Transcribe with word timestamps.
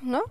Ne? 0.00 0.22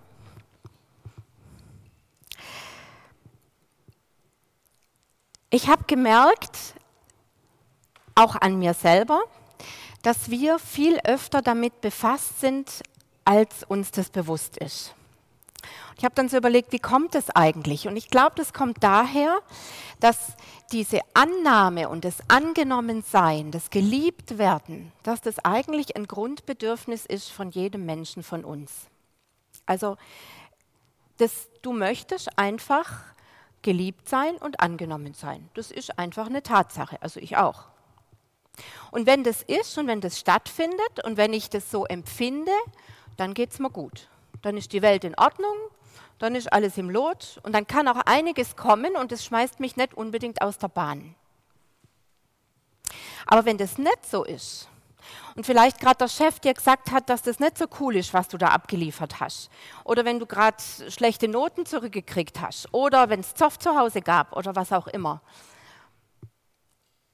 Ich 5.50 5.68
habe 5.68 5.84
gemerkt, 5.86 6.58
auch 8.14 8.36
an 8.36 8.58
mir 8.58 8.74
selber, 8.74 9.22
dass 10.02 10.30
wir 10.30 10.58
viel 10.58 10.98
öfter 11.04 11.42
damit 11.42 11.80
befasst 11.80 12.40
sind, 12.40 12.82
als 13.24 13.64
uns 13.64 13.90
das 13.90 14.10
bewusst 14.10 14.56
ist. 14.58 14.94
Ich 15.96 16.04
habe 16.04 16.14
dann 16.14 16.28
so 16.28 16.38
überlegt, 16.38 16.72
wie 16.72 16.78
kommt 16.78 17.14
es 17.14 17.28
eigentlich? 17.30 17.86
Und 17.86 17.96
ich 17.96 18.08
glaube, 18.08 18.32
das 18.36 18.54
kommt 18.54 18.82
daher, 18.82 19.38
dass 20.00 20.34
diese 20.72 21.00
Annahme 21.12 21.88
und 21.88 22.04
das 22.04 22.18
Angenommensein, 22.28 23.50
das 23.50 23.68
Geliebtwerden, 23.70 24.92
dass 25.02 25.20
das 25.20 25.38
eigentlich 25.40 25.96
ein 25.96 26.06
Grundbedürfnis 26.06 27.04
ist 27.04 27.30
von 27.30 27.50
jedem 27.50 27.84
Menschen 27.84 28.22
von 28.22 28.44
uns. 28.44 28.89
Also 29.70 29.96
das, 31.18 31.48
du 31.62 31.72
möchtest 31.72 32.36
einfach 32.36 32.90
geliebt 33.62 34.08
sein 34.08 34.34
und 34.36 34.58
angenommen 34.58 35.14
sein. 35.14 35.48
Das 35.54 35.70
ist 35.70 35.96
einfach 35.96 36.26
eine 36.26 36.42
Tatsache, 36.42 37.00
also 37.00 37.20
ich 37.20 37.36
auch. 37.36 37.66
Und 38.90 39.06
wenn 39.06 39.22
das 39.22 39.42
ist 39.42 39.78
und 39.78 39.86
wenn 39.86 40.00
das 40.00 40.18
stattfindet 40.18 41.04
und 41.04 41.16
wenn 41.16 41.32
ich 41.32 41.50
das 41.50 41.70
so 41.70 41.84
empfinde, 41.84 42.50
dann 43.16 43.32
geht 43.32 43.52
es 43.52 43.60
mir 43.60 43.70
gut. 43.70 44.08
Dann 44.42 44.56
ist 44.56 44.72
die 44.72 44.82
Welt 44.82 45.04
in 45.04 45.14
Ordnung, 45.16 45.56
dann 46.18 46.34
ist 46.34 46.52
alles 46.52 46.76
im 46.76 46.90
Lot 46.90 47.38
und 47.44 47.54
dann 47.54 47.68
kann 47.68 47.86
auch 47.86 48.00
einiges 48.06 48.56
kommen 48.56 48.96
und 48.96 49.12
es 49.12 49.24
schmeißt 49.24 49.60
mich 49.60 49.76
nicht 49.76 49.94
unbedingt 49.94 50.42
aus 50.42 50.58
der 50.58 50.68
Bahn. 50.68 51.14
Aber 53.24 53.44
wenn 53.44 53.56
das 53.56 53.78
nicht 53.78 54.04
so 54.04 54.24
ist 54.24 54.68
und 55.36 55.44
vielleicht 55.44 55.80
gerade 55.80 55.98
der 55.98 56.08
Chef 56.08 56.40
dir 56.40 56.54
gesagt 56.54 56.90
hat, 56.90 57.08
dass 57.08 57.22
das 57.22 57.40
nicht 57.40 57.58
so 57.58 57.66
cool 57.80 57.96
ist, 57.96 58.14
was 58.14 58.28
du 58.28 58.38
da 58.38 58.48
abgeliefert 58.48 59.20
hast, 59.20 59.50
oder 59.84 60.04
wenn 60.04 60.18
du 60.18 60.26
gerade 60.26 60.56
schlechte 60.88 61.28
Noten 61.28 61.66
zurückgekriegt 61.66 62.40
hast, 62.40 62.72
oder 62.72 63.08
wenn 63.08 63.20
es 63.20 63.34
Zoff 63.34 63.58
zu 63.58 63.76
Hause 63.76 64.02
gab 64.02 64.36
oder 64.36 64.56
was 64.56 64.72
auch 64.72 64.86
immer, 64.86 65.20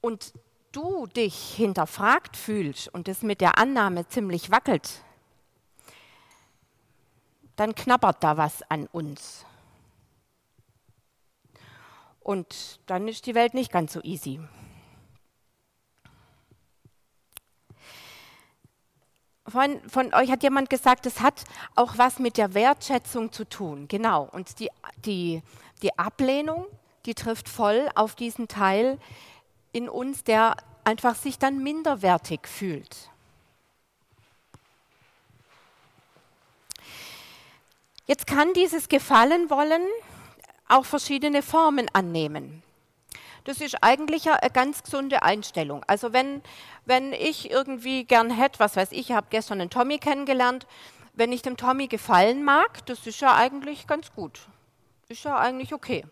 und 0.01 0.33
du 0.71 1.07
dich 1.07 1.55
hinterfragt 1.55 2.37
fühlst 2.37 2.87
und 2.93 3.07
es 3.07 3.23
mit 3.23 3.41
der 3.41 3.57
Annahme 3.57 4.07
ziemlich 4.07 4.51
wackelt, 4.51 5.01
dann 7.55 7.73
knabbert 7.73 8.23
da 8.23 8.37
was 8.37 8.61
an 8.69 8.87
uns. 8.87 9.45
Und 12.19 12.79
dann 12.85 13.07
ist 13.07 13.25
die 13.25 13.35
Welt 13.35 13.53
nicht 13.53 13.71
ganz 13.71 13.93
so 13.93 14.01
easy. 14.03 14.39
Von, 19.47 19.79
von, 19.89 20.13
euch 20.13 20.29
hat 20.29 20.43
jemand 20.43 20.69
gesagt, 20.69 21.05
es 21.05 21.21
hat 21.21 21.43
auch 21.75 21.97
was 21.97 22.19
mit 22.19 22.37
der 22.37 22.53
Wertschätzung 22.53 23.31
zu 23.31 23.45
tun. 23.45 23.87
Genau. 23.87 24.27
Und 24.31 24.59
die, 24.59 24.69
die, 25.05 25.41
die 25.81 25.97
Ablehnung, 25.97 26.65
die 27.05 27.13
trifft 27.13 27.47
voll 27.47 27.89
auf 27.95 28.15
diesen 28.15 28.47
Teil 28.47 28.97
in 29.71 29.87
uns, 29.87 30.23
der 30.23 30.57
einfach 30.83 31.15
sich 31.15 31.39
dann 31.39 31.63
minderwertig 31.63 32.47
fühlt. 32.47 33.09
Jetzt 38.05 38.25
kann 38.25 38.53
dieses 38.53 38.87
Gefallen 38.87 39.49
wollen 39.49 39.85
auch 40.69 40.85
verschiedene 40.85 41.41
Formen 41.41 41.87
annehmen. 41.93 42.63
Das 43.47 43.61
ist 43.61 43.81
eigentlich 43.81 44.29
eine 44.29 44.51
ganz 44.51 44.83
gesunde 44.83 45.23
Einstellung. 45.23 45.81
Also 45.87 46.11
wenn, 46.11 46.41
wenn 46.83 47.13
ich 47.13 47.49
irgendwie 47.49 48.03
gern 48.03 48.29
hätte, 48.29 48.59
was 48.59 48.75
weiß 48.75 48.91
ich, 48.91 49.09
ich 49.09 49.11
habe 49.13 49.27
gestern 49.29 49.61
einen 49.61 49.69
Tommy 49.69 49.99
kennengelernt, 49.99 50.67
wenn 51.13 51.31
ich 51.31 51.43
dem 51.43 51.55
Tommy 51.55 51.87
gefallen 51.87 52.43
mag, 52.43 52.85
das 52.87 53.07
ist 53.07 53.21
ja 53.21 53.37
eigentlich 53.37 53.87
ganz 53.87 54.11
gut. 54.11 54.41
Ist 55.07 55.23
ja 55.23 55.37
eigentlich 55.37 55.73
okay. 55.73 56.03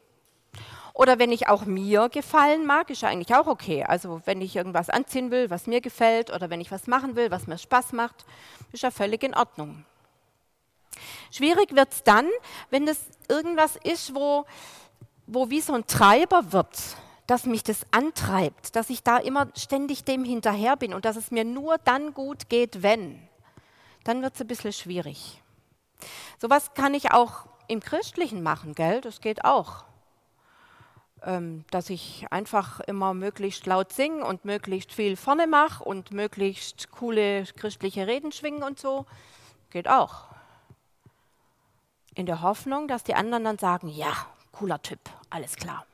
Oder 0.94 1.20
wenn 1.20 1.34
ich 1.34 1.50
auch 1.50 1.66
mir 1.66 2.08
gefallen 2.08 2.66
mag, 2.66 2.90
ist 2.90 3.02
ja 3.02 3.10
eigentlich 3.10 3.36
auch 3.36 3.48
okay. 3.48 3.84
Also 3.84 4.22
wenn 4.24 4.40
ich 4.40 4.56
irgendwas 4.56 4.90
anziehen 4.90 5.30
will, 5.30 5.50
was 5.50 5.68
mir 5.68 5.82
gefällt, 5.82 6.32
oder 6.32 6.50
wenn 6.50 6.62
ich 6.62 6.72
was 6.72 6.88
machen 6.88 7.18
will, 7.18 7.32
was 7.32 7.48
mir 7.48 7.58
Spaß 7.58 7.92
macht, 7.92 8.24
ist 8.72 8.84
ja 8.84 8.92
völlig 8.92 9.24
in 9.24 9.36
Ordnung. 9.36 9.84
Schwierig 11.32 11.76
wird 11.76 11.92
es 11.92 12.02
dann, 12.02 12.30
wenn 12.70 12.88
es 12.88 13.02
irgendwas 13.28 13.76
ist, 13.84 14.16
wo, 14.16 14.46
wo 15.28 15.50
wie 15.50 15.60
so 15.60 15.74
ein 15.74 15.86
Treiber 15.86 16.54
wird, 16.54 16.78
dass 17.28 17.46
mich 17.46 17.64
das 17.64 17.86
antreibt, 17.92 18.76
dass 18.76 18.90
ich 18.90 19.04
da 19.04 19.18
immer 19.18 19.48
ständig 19.56 20.04
dem 20.04 20.24
hinterher 20.24 20.76
bin 20.76 20.94
und 20.94 21.06
dass 21.06 21.16
es 21.16 21.32
mir 21.32 21.44
nur 21.44 21.78
dann 21.80 22.14
gut 22.14 22.50
geht, 22.50 22.84
wenn. 22.84 23.28
Dann 24.04 24.22
wird 24.22 24.36
es 24.36 24.42
ein 24.42 24.48
bisschen 24.48 24.74
schwierig. 24.74 25.42
Sowas 26.40 26.74
kann 26.74 26.94
ich 26.94 27.12
auch 27.12 27.48
im 27.68 27.80
Christlichen 27.80 28.44
machen, 28.44 28.76
gell? 28.76 29.02
Das 29.02 29.22
geht 29.22 29.44
auch. 29.44 29.86
Ähm, 31.24 31.66
dass 31.72 31.90
ich 31.90 32.28
einfach 32.30 32.80
immer 32.82 33.16
möglichst 33.16 33.66
laut 33.66 33.92
singe 33.92 34.24
und 34.24 34.46
möglichst 34.46 34.92
viel 34.92 35.18
vorne 35.18 35.48
mache 35.48 35.84
und 35.84 36.12
möglichst 36.12 36.92
coole 36.92 37.46
christliche 37.56 38.06
Reden 38.06 38.32
schwingen 38.32 38.62
und 38.62 38.80
so. 38.80 39.08
Geht 39.72 39.88
auch 39.88 40.26
in 42.14 42.26
der 42.26 42.42
Hoffnung, 42.42 42.88
dass 42.88 43.04
die 43.04 43.16
anderen 43.16 43.44
dann 43.44 43.58
sagen, 43.58 43.90
ja, 43.90 44.14
cooler 44.52 44.82
Typ, 44.82 45.00
alles 45.30 45.56
klar. 45.56 45.86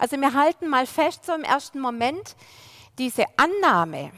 Also 0.00 0.18
wir 0.18 0.32
halten 0.32 0.68
mal 0.68 0.86
fest, 0.86 1.26
so 1.26 1.34
im 1.34 1.44
ersten 1.44 1.78
Moment, 1.78 2.34
diese 2.96 3.26
Annahme 3.36 4.12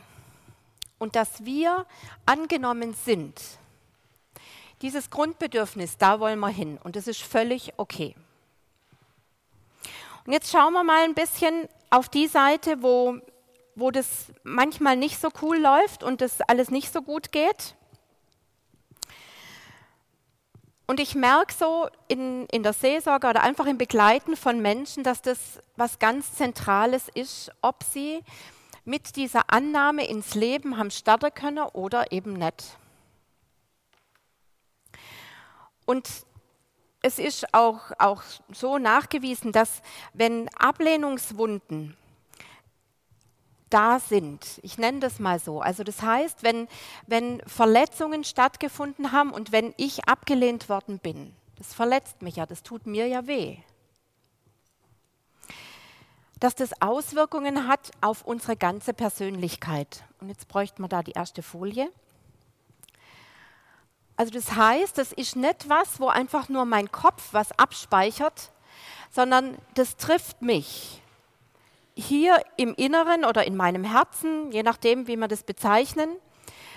und 1.00 1.16
dass 1.16 1.44
wir 1.44 1.87
angenommen 2.25 2.94
sind, 2.94 3.41
dieses 4.81 5.10
Grundbedürfnis, 5.10 5.98
da 5.98 6.20
wollen 6.20 6.38
wir 6.38 6.50
hin 6.50 6.78
und 6.84 6.94
das 6.94 7.09
ist 7.09 7.22
völlig 7.22 7.72
okay. 7.78 8.15
Und 10.25 10.32
jetzt 10.32 10.53
schauen 10.53 10.72
wir 10.72 10.84
mal 10.84 11.03
ein 11.03 11.15
bisschen 11.15 11.69
auf 11.91 12.09
die 12.09 12.28
Seite, 12.28 12.81
wo 12.81 13.19
wo 13.75 13.91
das 13.91 14.26
manchmal 14.44 14.97
nicht 14.97 15.20
so 15.20 15.31
cool 15.41 15.59
läuft 15.59 16.04
und 16.04 16.20
das 16.20 16.43
alles 16.43 16.70
nicht 16.70 16.93
so 16.93 17.03
gut 17.03 17.32
geht. 17.32 17.75
Und 20.87 21.00
ich 21.00 21.15
merke 21.15 21.53
so 21.53 21.88
in, 22.09 22.47
in 22.47 22.62
der 22.62 22.72
Seelsorge 22.72 23.28
oder 23.28 23.43
einfach 23.43 23.66
im 23.66 23.78
Begleiten 23.78 24.37
von 24.37 24.60
Menschen, 24.60 25.04
dass 25.04 25.22
das 25.22 25.60
was 25.76 25.98
ganz 25.98 26.34
Zentrales 26.34 27.09
ist, 27.15 27.50
ob 27.62 27.82
sie 27.82 28.22
mit 28.84 29.16
dieser 29.16 29.50
Annahme 29.53 30.06
ins 30.06 30.34
Leben 30.34 30.76
haben 30.76 30.91
starten 30.91 31.32
können 31.32 31.65
oder 31.72 32.10
eben 32.10 32.32
nicht. 32.32 32.76
Und 35.87 36.09
es 37.00 37.19
ist 37.19 37.53
auch, 37.53 37.93
auch 37.99 38.22
so 38.53 38.78
nachgewiesen, 38.78 39.53
dass 39.53 39.82
wenn 40.14 40.49
Ablehnungswunden 40.54 41.97
da 43.72 43.99
sind. 43.99 44.60
Ich 44.62 44.78
nenne 44.78 45.00
das 45.00 45.19
mal 45.19 45.38
so. 45.38 45.60
Also 45.60 45.83
das 45.84 46.03
heißt, 46.03 46.43
wenn, 46.43 46.69
wenn 47.06 47.41
Verletzungen 47.47 48.25
stattgefunden 48.25 49.12
haben 49.12 49.31
und 49.31 49.53
wenn 49.53 49.75
ich 49.77 50.09
abgelehnt 50.09 50.69
worden 50.69 50.99
bin, 50.99 51.34
das 51.56 51.75
verletzt 51.75 52.22
mich 52.22 52.37
ja, 52.37 52.47
das 52.47 52.62
tut 52.62 52.87
mir 52.87 53.06
ja 53.06 53.27
weh. 53.27 53.56
Dass 56.41 56.55
das 56.55 56.82
Auswirkungen 56.82 57.69
hat 57.69 57.93
auf 58.00 58.25
unsere 58.25 58.56
ganze 58.56 58.93
Persönlichkeit. 58.93 60.05
Und 60.21 60.28
jetzt 60.28 60.49
bräuchten 60.49 60.82
wir 60.82 60.88
da 60.88 61.03
die 61.03 61.12
erste 61.12 61.43
Folie. 61.43 61.88
Also 64.16 64.32
das 64.32 64.55
heißt, 64.55 64.99
das 64.99 65.12
ist 65.12 65.37
nicht 65.37 65.69
was, 65.69 65.99
wo 65.99 66.09
einfach 66.09 66.49
nur 66.49 66.65
mein 66.65 66.93
Kopf 66.93 67.28
was 67.32 67.56
abspeichert, 67.59 68.53
sondern 69.11 69.56
das 69.75 69.97
trifft 69.97 70.43
mich 70.43 71.03
hier 72.02 72.42
im 72.56 72.74
Inneren 72.74 73.24
oder 73.24 73.44
in 73.44 73.56
meinem 73.56 73.84
Herzen, 73.84 74.52
je 74.52 74.62
nachdem, 74.62 75.06
wie 75.06 75.16
wir 75.16 75.28
das 75.28 75.42
bezeichnen, 75.42 76.16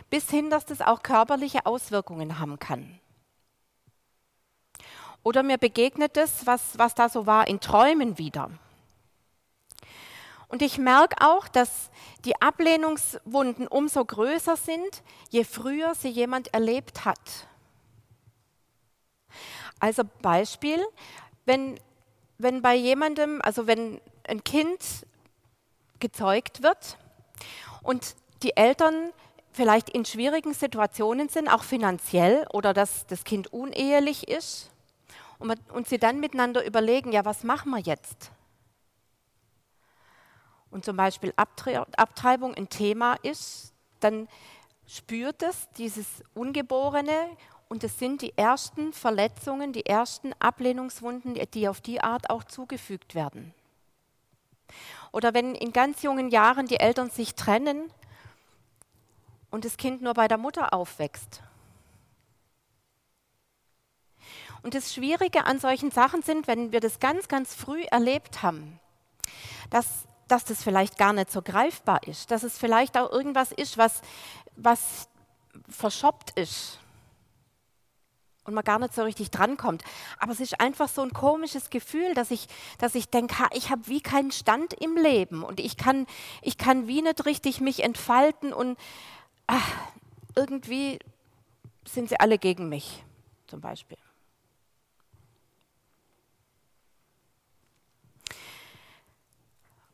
bis 0.10 0.30
hin, 0.30 0.50
dass 0.50 0.66
das 0.66 0.82
auch 0.82 1.04
körperliche 1.04 1.66
Auswirkungen 1.66 2.40
haben 2.40 2.60
kann. 2.60 3.00
Oder 5.24 5.42
mir 5.42 5.58
begegnet 5.58 6.18
es, 6.18 6.46
was, 6.46 6.78
was 6.78 6.94
da 6.94 7.10
so 7.10 7.26
war, 7.26 7.48
in 7.48 7.60
Träumen 7.60 8.18
wieder. 8.18 8.52
Und 10.48 10.62
ich 10.62 10.78
merke 10.78 11.16
auch, 11.20 11.48
dass 11.48 11.90
die 12.24 12.40
Ablehnungswunden 12.40 13.68
umso 13.68 14.06
größer 14.06 14.56
sind, 14.56 15.04
je 15.30 15.44
früher 15.44 15.96
sie 15.96 16.10
jemand 16.10 16.54
erlebt 16.54 17.06
hat. 17.06 17.48
Also 19.80 20.04
Beispiel, 20.22 20.86
wenn, 21.46 21.80
wenn 22.38 22.62
bei 22.62 22.76
jemandem, 22.76 23.42
also 23.42 23.68
wenn 23.68 24.00
ein 24.28 24.44
Kind 24.44 25.06
gezeugt 26.00 26.64
wird 26.64 26.98
und 27.84 28.16
die 28.44 28.56
Eltern 28.56 29.12
vielleicht 29.52 29.90
in 29.90 30.06
schwierigen 30.06 30.54
Situationen 30.54 31.30
sind, 31.30 31.48
auch 31.48 31.64
finanziell 31.64 32.46
oder 32.52 32.74
dass 32.74 33.06
das 33.08 33.24
Kind 33.24 33.54
unehelich 33.54 34.28
ist 34.28 34.70
und, 35.40 35.58
und 35.72 35.88
sie 35.88 35.98
dann 35.98 36.20
miteinander 36.20 36.66
überlegen, 36.66 37.12
ja, 37.12 37.24
was 37.26 37.44
machen 37.44 37.72
wir 37.72 37.80
jetzt? 37.80 38.32
und 40.76 40.84
zum 40.84 40.98
Beispiel 40.98 41.34
Abtreibung 41.38 42.54
ein 42.54 42.68
Thema 42.68 43.14
ist, 43.24 43.72
dann 44.02 44.28
spürt 44.86 45.42
es 45.42 45.70
dieses 45.78 46.22
Ungeborene 46.34 47.30
und 47.70 47.86
es 47.86 47.98
sind 47.98 48.22
die 48.22 48.38
ersten 48.38 48.92
Verletzungen, 48.92 49.72
die 49.72 49.86
ersten 49.86 50.34
Ablehnungswunden, 50.40 51.34
die 51.54 51.70
auf 51.70 51.80
die 51.80 52.02
Art 52.02 52.30
auch 52.30 52.44
zugefügt 52.44 53.16
werden. 53.16 53.54
Oder 55.16 55.34
wenn 55.34 55.56
in 55.56 55.72
ganz 55.72 56.02
jungen 56.02 56.28
Jahren 56.28 56.68
die 56.68 56.78
Eltern 56.78 57.10
sich 57.10 57.36
trennen 57.36 57.90
und 59.50 59.64
das 59.64 59.78
Kind 59.78 60.02
nur 60.02 60.14
bei 60.14 60.28
der 60.28 60.38
Mutter 60.38 60.74
aufwächst. 60.74 61.42
Und 64.62 64.74
das 64.74 64.94
Schwierige 64.94 65.46
an 65.46 65.58
solchen 65.58 65.90
Sachen 65.90 66.22
sind, 66.22 66.48
wenn 66.48 66.74
wir 66.74 66.82
das 66.82 67.00
ganz, 67.00 67.30
ganz 67.30 67.56
früh 67.56 67.84
erlebt 67.84 68.44
haben, 68.44 68.78
dass, 69.70 70.04
dass 70.28 70.44
das 70.44 70.62
vielleicht 70.62 70.98
gar 70.98 71.14
nicht 71.14 71.32
so 71.32 71.42
greifbar 71.42 72.06
ist, 72.06 72.30
dass 72.30 72.44
es 72.44 72.58
vielleicht 72.58 72.98
auch 72.98 73.10
irgendwas 73.10 73.54
ist, 73.54 73.78
was, 73.78 74.02
was 74.58 75.08
verschoppt 75.70 76.38
ist 76.38 76.80
und 78.46 78.54
man 78.54 78.64
gar 78.64 78.80
nicht 78.80 78.94
so 78.94 79.04
richtig 79.04 79.32
drankommt. 79.32 79.84
Aber 80.20 80.32
es 80.32 80.40
ist 80.40 80.60
einfach 80.62 80.88
so 80.88 81.02
ein 81.02 81.14
komisches 81.14 81.70
Gefühl, 81.70 82.14
dass 82.14 82.32
ich, 82.32 82.48
dass 82.78 82.96
ich 82.96 83.10
denke, 83.10 83.36
ich 83.54 83.70
habe 83.70 83.88
wie 83.88 84.02
keinen 84.02 84.32
Stand 84.32 84.74
im 84.74 84.96
Leben 84.96 85.44
und 85.44 85.60
ich 85.60 85.78
kann, 85.78 86.06
ich 86.42 86.58
kann 86.58 86.88
wie 86.88 87.02
nicht 87.02 87.26
richtig 87.26 87.60
mich 87.60 87.84
entfalten 87.84 88.54
und 88.54 88.78
ach, 89.48 89.72
irgendwie 90.36 91.00
sind 91.88 92.10
sie 92.10 92.20
alle 92.20 92.38
gegen 92.38 92.70
mich, 92.70 93.04
zum 93.48 93.62
Beispiel. 93.62 93.98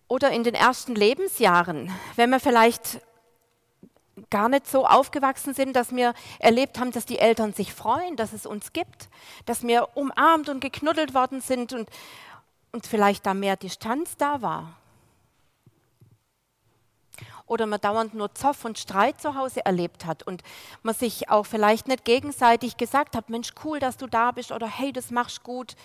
Oder 0.08 0.32
in 0.32 0.44
den 0.44 0.56
ersten 0.56 0.94
Lebensjahren, 0.94 1.90
wenn 2.18 2.30
wir 2.32 2.42
vielleicht 2.42 3.00
gar 4.30 4.50
nicht 4.50 4.68
so 4.68 4.86
aufgewachsen 4.86 5.54
sind, 5.54 5.76
dass 5.76 5.96
wir 5.96 6.14
erlebt 6.40 6.80
haben, 6.80 6.92
dass 6.92 7.06
die 7.06 7.20
Eltern 7.20 7.54
sich 7.54 7.74
freuen, 7.74 8.16
dass 8.16 8.34
es 8.34 8.46
uns 8.46 8.74
gibt, 8.74 9.10
dass 9.46 9.64
wir 9.64 9.90
umarmt 9.96 10.50
und 10.50 10.60
geknuddelt 10.60 11.14
worden 11.14 11.42
sind 11.42 11.74
und, 11.74 11.90
und 12.72 12.86
vielleicht 12.86 13.26
da 13.26 13.34
mehr 13.34 13.56
Distanz 13.56 14.18
da 14.18 14.42
war. 14.42 14.74
Oder 17.46 17.66
man 17.66 17.82
dauernd 17.82 18.14
nur 18.14 18.34
Zoff 18.34 18.64
und 18.64 18.80
Streit 18.80 19.20
zu 19.20 19.36
Hause 19.36 19.66
erlebt 19.66 20.06
hat 20.06 20.24
und 20.24 20.42
man 20.84 20.96
sich 20.96 21.30
auch 21.30 21.46
vielleicht 21.46 21.88
nicht 21.88 22.06
gegenseitig 22.06 22.78
gesagt 22.78 23.16
hat, 23.16 23.30
Mensch, 23.30 23.52
cool, 23.66 23.80
dass 23.80 23.98
du 23.98 24.08
da 24.08 24.32
bist 24.32 24.52
oder 24.52 24.68
hey, 24.68 24.94
das 24.94 25.12
machst 25.12 25.44
gut, 25.44 25.76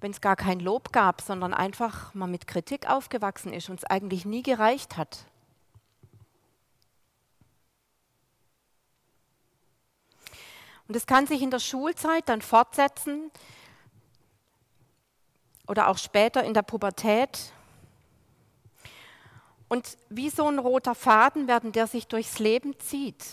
wenn 0.00 0.12
es 0.12 0.20
gar 0.20 0.36
kein 0.36 0.60
Lob 0.60 0.92
gab, 0.92 1.20
sondern 1.20 1.54
einfach 1.54 2.14
man 2.14 2.30
mit 2.30 2.46
Kritik 2.46 2.88
aufgewachsen 2.88 3.52
ist 3.52 3.70
und 3.70 3.80
es 3.80 3.84
eigentlich 3.84 4.24
nie 4.24 4.42
gereicht 4.42 4.96
hat. 4.96 5.26
Und 10.88 10.96
es 10.96 11.06
kann 11.06 11.26
sich 11.26 11.42
in 11.42 11.50
der 11.50 11.58
Schulzeit 11.58 12.28
dann 12.28 12.42
fortsetzen 12.42 13.30
oder 15.66 15.88
auch 15.88 15.98
später 15.98 16.42
in 16.44 16.54
der 16.54 16.62
Pubertät. 16.62 17.52
Und 19.68 19.96
wie 20.10 20.28
so 20.28 20.46
ein 20.48 20.58
roter 20.58 20.94
Faden 20.94 21.48
werden, 21.48 21.72
der 21.72 21.86
sich 21.86 22.06
durchs 22.06 22.38
Leben 22.38 22.78
zieht, 22.78 23.24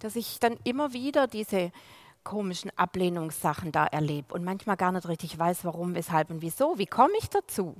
dass 0.00 0.16
ich 0.16 0.40
dann 0.40 0.56
immer 0.64 0.92
wieder 0.92 1.26
diese 1.26 1.70
komischen 2.24 2.70
Ablehnungssachen 2.76 3.72
da 3.72 3.86
erlebe 3.86 4.34
und 4.34 4.44
manchmal 4.44 4.76
gar 4.76 4.92
nicht 4.92 5.08
richtig 5.08 5.38
weiß, 5.38 5.64
warum, 5.64 5.94
weshalb 5.94 6.30
und 6.30 6.42
wieso. 6.42 6.78
Wie 6.78 6.86
komme 6.86 7.12
ich 7.18 7.30
dazu? 7.30 7.76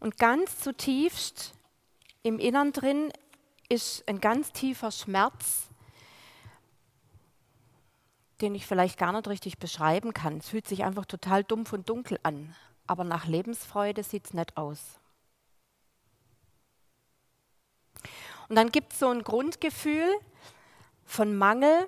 Und 0.00 0.16
ganz 0.18 0.58
zutiefst 0.58 1.54
im 2.22 2.38
Innern 2.38 2.72
drin 2.72 3.12
ist 3.68 4.08
ein 4.08 4.20
ganz 4.20 4.52
tiefer 4.52 4.90
Schmerz, 4.90 5.68
den 8.40 8.54
ich 8.54 8.66
vielleicht 8.66 8.98
gar 8.98 9.12
nicht 9.12 9.28
richtig 9.28 9.58
beschreiben 9.58 10.14
kann. 10.14 10.38
Es 10.38 10.48
fühlt 10.48 10.68
sich 10.68 10.84
einfach 10.84 11.04
total 11.04 11.42
dumpf 11.42 11.72
und 11.72 11.88
dunkel 11.88 12.18
an, 12.22 12.54
aber 12.86 13.04
nach 13.04 13.26
Lebensfreude 13.26 14.02
sieht 14.02 14.26
es 14.26 14.34
nicht 14.34 14.56
aus. 14.56 15.00
Und 18.48 18.56
dann 18.56 18.70
gibt 18.70 18.92
es 18.92 19.00
so 19.00 19.08
ein 19.08 19.24
Grundgefühl 19.24 20.08
von 21.04 21.36
Mangel 21.36 21.86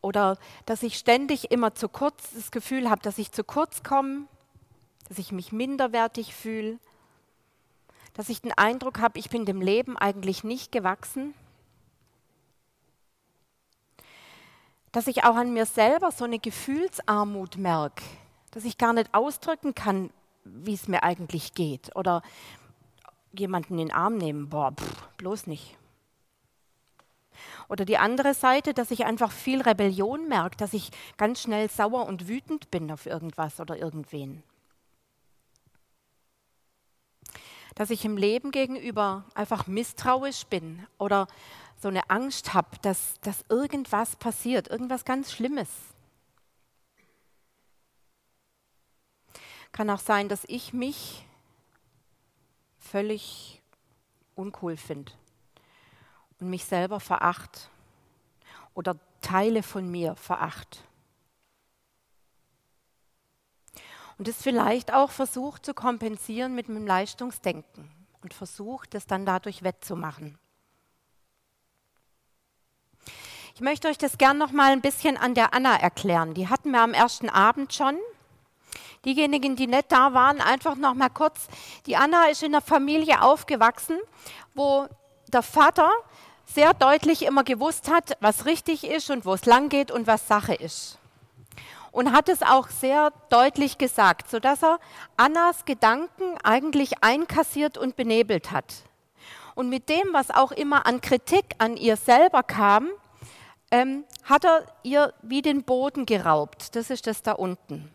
oder 0.00 0.38
dass 0.66 0.82
ich 0.82 0.98
ständig 0.98 1.50
immer 1.50 1.74
zu 1.74 1.88
kurz 1.88 2.32
das 2.32 2.50
Gefühl 2.50 2.90
habe, 2.90 3.02
dass 3.02 3.18
ich 3.18 3.32
zu 3.32 3.44
kurz 3.44 3.82
komme, 3.82 4.26
dass 5.08 5.18
ich 5.18 5.32
mich 5.32 5.52
minderwertig 5.52 6.34
fühle, 6.34 6.78
dass 8.18 8.30
ich 8.30 8.42
den 8.42 8.50
Eindruck 8.50 8.98
habe, 8.98 9.16
ich 9.16 9.30
bin 9.30 9.44
dem 9.44 9.60
Leben 9.60 9.96
eigentlich 9.96 10.42
nicht 10.42 10.72
gewachsen. 10.72 11.34
Dass 14.90 15.06
ich 15.06 15.22
auch 15.22 15.36
an 15.36 15.52
mir 15.52 15.66
selber 15.66 16.10
so 16.10 16.24
eine 16.24 16.40
Gefühlsarmut 16.40 17.58
merke, 17.58 18.02
dass 18.50 18.64
ich 18.64 18.76
gar 18.76 18.92
nicht 18.92 19.14
ausdrücken 19.14 19.76
kann, 19.76 20.10
wie 20.42 20.74
es 20.74 20.88
mir 20.88 21.04
eigentlich 21.04 21.54
geht. 21.54 21.94
Oder 21.94 22.22
jemanden 23.30 23.74
in 23.74 23.86
den 23.86 23.92
Arm 23.94 24.16
nehmen, 24.16 24.48
boah, 24.48 24.72
pff, 24.72 25.06
bloß 25.18 25.46
nicht. 25.46 25.78
Oder 27.68 27.84
die 27.84 27.98
andere 27.98 28.34
Seite, 28.34 28.74
dass 28.74 28.90
ich 28.90 29.06
einfach 29.06 29.30
viel 29.30 29.62
Rebellion 29.62 30.26
merke, 30.26 30.56
dass 30.56 30.72
ich 30.72 30.90
ganz 31.18 31.42
schnell 31.42 31.70
sauer 31.70 32.06
und 32.06 32.26
wütend 32.26 32.72
bin 32.72 32.90
auf 32.90 33.06
irgendwas 33.06 33.60
oder 33.60 33.76
irgendwen. 33.76 34.42
Dass 37.74 37.90
ich 37.90 38.04
im 38.04 38.16
Leben 38.16 38.50
gegenüber 38.50 39.24
einfach 39.34 39.66
misstrauisch 39.66 40.46
bin 40.46 40.86
oder 40.98 41.28
so 41.80 41.88
eine 41.88 42.10
Angst 42.10 42.54
habe, 42.54 42.76
dass, 42.82 43.20
dass 43.20 43.44
irgendwas 43.48 44.16
passiert, 44.16 44.68
irgendwas 44.68 45.04
ganz 45.04 45.32
Schlimmes. 45.32 45.68
Kann 49.72 49.90
auch 49.90 50.00
sein, 50.00 50.28
dass 50.28 50.44
ich 50.48 50.72
mich 50.72 51.24
völlig 52.78 53.62
uncool 54.34 54.76
finde 54.76 55.12
und 56.40 56.50
mich 56.50 56.64
selber 56.64 57.00
veracht 57.00 57.70
oder 58.74 58.96
Teile 59.20 59.62
von 59.62 59.88
mir 59.90 60.16
veracht. 60.16 60.87
Und 64.18 64.26
es 64.26 64.42
vielleicht 64.42 64.92
auch 64.92 65.10
versucht 65.10 65.64
zu 65.64 65.74
kompensieren 65.74 66.54
mit 66.54 66.68
einem 66.68 66.86
Leistungsdenken 66.86 67.88
und 68.22 68.34
versucht, 68.34 68.94
es 68.94 69.06
dann 69.06 69.24
dadurch 69.24 69.62
wettzumachen. 69.62 70.38
Ich 73.54 73.60
möchte 73.60 73.88
euch 73.88 73.98
das 73.98 74.18
gern 74.18 74.38
noch 74.38 74.52
mal 74.52 74.72
ein 74.72 74.80
bisschen 74.80 75.16
an 75.16 75.34
der 75.34 75.54
Anna 75.54 75.76
erklären. 75.76 76.34
Die 76.34 76.48
hatten 76.48 76.70
wir 76.70 76.80
am 76.80 76.94
ersten 76.94 77.28
Abend 77.28 77.72
schon. 77.72 77.96
Diejenigen, 79.04 79.56
die 79.56 79.66
nicht 79.66 79.90
da 79.90 80.12
waren, 80.14 80.40
einfach 80.40 80.76
noch 80.76 80.94
mal 80.94 81.08
kurz. 81.08 81.48
Die 81.86 81.96
Anna 81.96 82.26
ist 82.26 82.42
in 82.42 82.54
einer 82.54 82.62
Familie 82.62 83.22
aufgewachsen, 83.22 83.98
wo 84.54 84.86
der 85.28 85.42
Vater 85.42 85.90
sehr 86.44 86.74
deutlich 86.74 87.24
immer 87.24 87.44
gewusst 87.44 87.90
hat, 87.90 88.16
was 88.20 88.46
richtig 88.46 88.84
ist 88.84 89.10
und 89.10 89.24
wo 89.24 89.34
es 89.34 89.44
lang 89.44 89.68
geht 89.68 89.90
und 89.90 90.06
was 90.06 90.26
Sache 90.26 90.54
ist 90.54 90.98
und 91.98 92.12
hat 92.12 92.28
es 92.28 92.42
auch 92.42 92.68
sehr 92.68 93.12
deutlich 93.28 93.76
gesagt, 93.76 94.30
sodass 94.30 94.62
er 94.62 94.78
Annas 95.16 95.64
Gedanken 95.64 96.38
eigentlich 96.44 97.02
einkassiert 97.02 97.76
und 97.76 97.96
benebelt 97.96 98.52
hat. 98.52 98.72
Und 99.56 99.68
mit 99.68 99.88
dem, 99.88 100.12
was 100.12 100.30
auch 100.30 100.52
immer 100.52 100.86
an 100.86 101.00
Kritik 101.00 101.56
an 101.58 101.76
ihr 101.76 101.96
selber 101.96 102.44
kam, 102.44 102.88
ähm, 103.72 104.04
hat 104.22 104.44
er 104.44 104.64
ihr 104.84 105.12
wie 105.22 105.42
den 105.42 105.64
Boden 105.64 106.06
geraubt. 106.06 106.76
Das 106.76 106.88
ist 106.90 107.08
das 107.08 107.24
da 107.24 107.32
unten. 107.32 107.90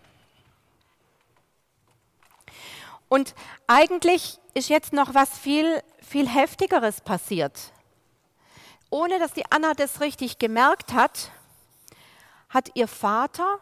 Und 3.08 3.36
eigentlich 3.68 4.38
ist 4.54 4.68
jetzt 4.68 4.92
noch 4.92 5.14
was 5.14 5.40
viel, 5.40 5.82
viel 6.02 6.28
Heftigeres 6.28 7.00
passiert. 7.00 7.72
Ohne 8.90 9.18
dass 9.18 9.32
die 9.32 9.50
Anna 9.50 9.74
das 9.74 10.02
richtig 10.02 10.40
gemerkt 10.40 10.92
hat, 10.92 11.32
hat 12.50 12.70
ihr 12.74 12.90
Vater 12.90 13.60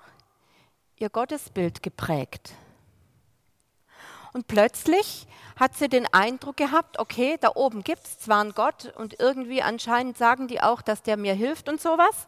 ihr 1.02 1.10
Gottesbild 1.10 1.84
geprägt. 1.84 2.54
Und 4.34 4.48
plötzlich 4.48 5.28
hat 5.60 5.76
sie 5.76 5.90
den 5.90 6.12
Eindruck 6.14 6.58
gehabt, 6.58 7.00
okay, 7.00 7.38
da 7.42 7.52
oben 7.56 7.84
gibt 7.84 8.06
es 8.06 8.20
zwar 8.20 8.42
einen 8.42 8.54
Gott 8.54 8.94
und 8.98 9.20
irgendwie 9.20 9.62
anscheinend 9.62 10.18
sagen 10.18 10.48
die 10.48 10.62
auch, 10.62 10.82
dass 10.82 11.04
der 11.04 11.18
mir 11.18 11.34
hilft 11.34 11.68
und 11.68 11.82
sowas, 11.82 12.28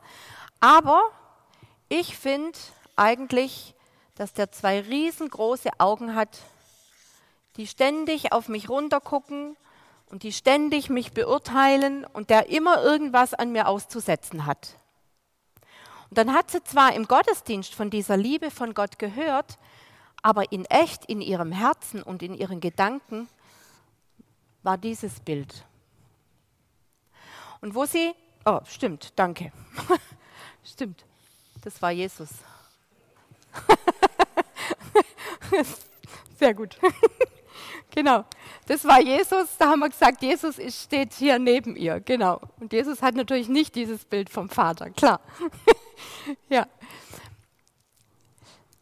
aber 0.59 1.01
ich 1.89 2.17
finde 2.17 2.57
eigentlich, 2.95 3.73
dass 4.15 4.33
der 4.33 4.51
zwei 4.51 4.81
riesengroße 4.81 5.69
Augen 5.77 6.15
hat, 6.15 6.39
die 7.55 7.67
ständig 7.67 8.31
auf 8.31 8.49
mich 8.49 8.69
runtergucken 8.69 9.55
und 10.07 10.23
die 10.23 10.33
ständig 10.33 10.89
mich 10.89 11.13
beurteilen 11.13 12.05
und 12.05 12.29
der 12.29 12.49
immer 12.49 12.83
irgendwas 12.83 13.33
an 13.33 13.51
mir 13.51 13.67
auszusetzen 13.67 14.45
hat. 14.45 14.77
Und 16.13 16.20
dann 16.20 16.34
hat 16.36 16.51
sie 16.51 16.63
zwar 16.63 16.93
im 16.93 17.08
Gottesdienst 17.08 17.74
von 17.74 17.89
dieser 17.89 18.17
Liebe 18.17 18.51
von 18.51 18.75
Gott 18.75 19.00
gehört, 19.00 19.58
aber 20.22 20.51
in 20.51 20.63
echt, 20.65 21.05
in 21.05 21.22
ihrem 21.22 21.51
Herzen 21.51 22.03
und 22.03 22.22
in 22.22 22.36
ihren 22.36 22.60
Gedanken 22.60 23.27
war 24.62 24.77
dieses 24.77 25.22
Bild. 25.22 25.65
Und 27.62 27.74
wo 27.74 27.86
sie, 27.86 28.13
oh, 28.46 28.60
stimmt, 28.67 29.13
danke. 29.15 29.51
stimmt, 30.63 31.03
das 31.63 31.82
war 31.82 31.89
Jesus. 31.89 32.29
Sehr 36.38 36.53
gut. 36.53 36.77
genau, 37.89 38.24
das 38.67 38.86
war 38.86 39.01
Jesus. 39.01 39.58
Da 39.58 39.70
haben 39.70 39.79
wir 39.79 39.89
gesagt, 39.89 40.22
Jesus 40.22 40.58
steht 40.75 41.13
hier 41.13 41.39
neben 41.39 41.75
ihr. 41.75 42.00
Genau. 42.01 42.39
Und 42.60 42.72
Jesus 42.72 43.01
hat 43.01 43.15
natürlich 43.15 43.50
nicht 43.50 43.74
dieses 43.74 44.05
Bild 44.05 44.29
vom 44.29 44.48
Vater, 44.48 44.91
klar. 44.91 45.20
ja. 46.50 46.67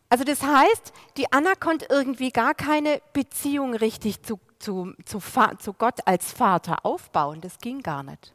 Also 0.10 0.26
das 0.26 0.44
heißt, 0.44 0.92
die 1.16 1.32
Anna 1.32 1.56
konnte 1.56 1.86
irgendwie 1.90 2.32
gar 2.32 2.54
keine 2.54 3.02
Beziehung 3.14 3.74
richtig 3.74 4.22
zu, 4.24 4.40
zu, 4.60 4.94
zu, 5.06 5.22
zu 5.58 5.74
Gott 5.74 6.06
als 6.06 6.34
Vater 6.34 6.86
aufbauen. 6.86 7.40
Das 7.40 7.60
ging 7.60 7.82
gar 7.82 8.04
nicht. 8.04 8.34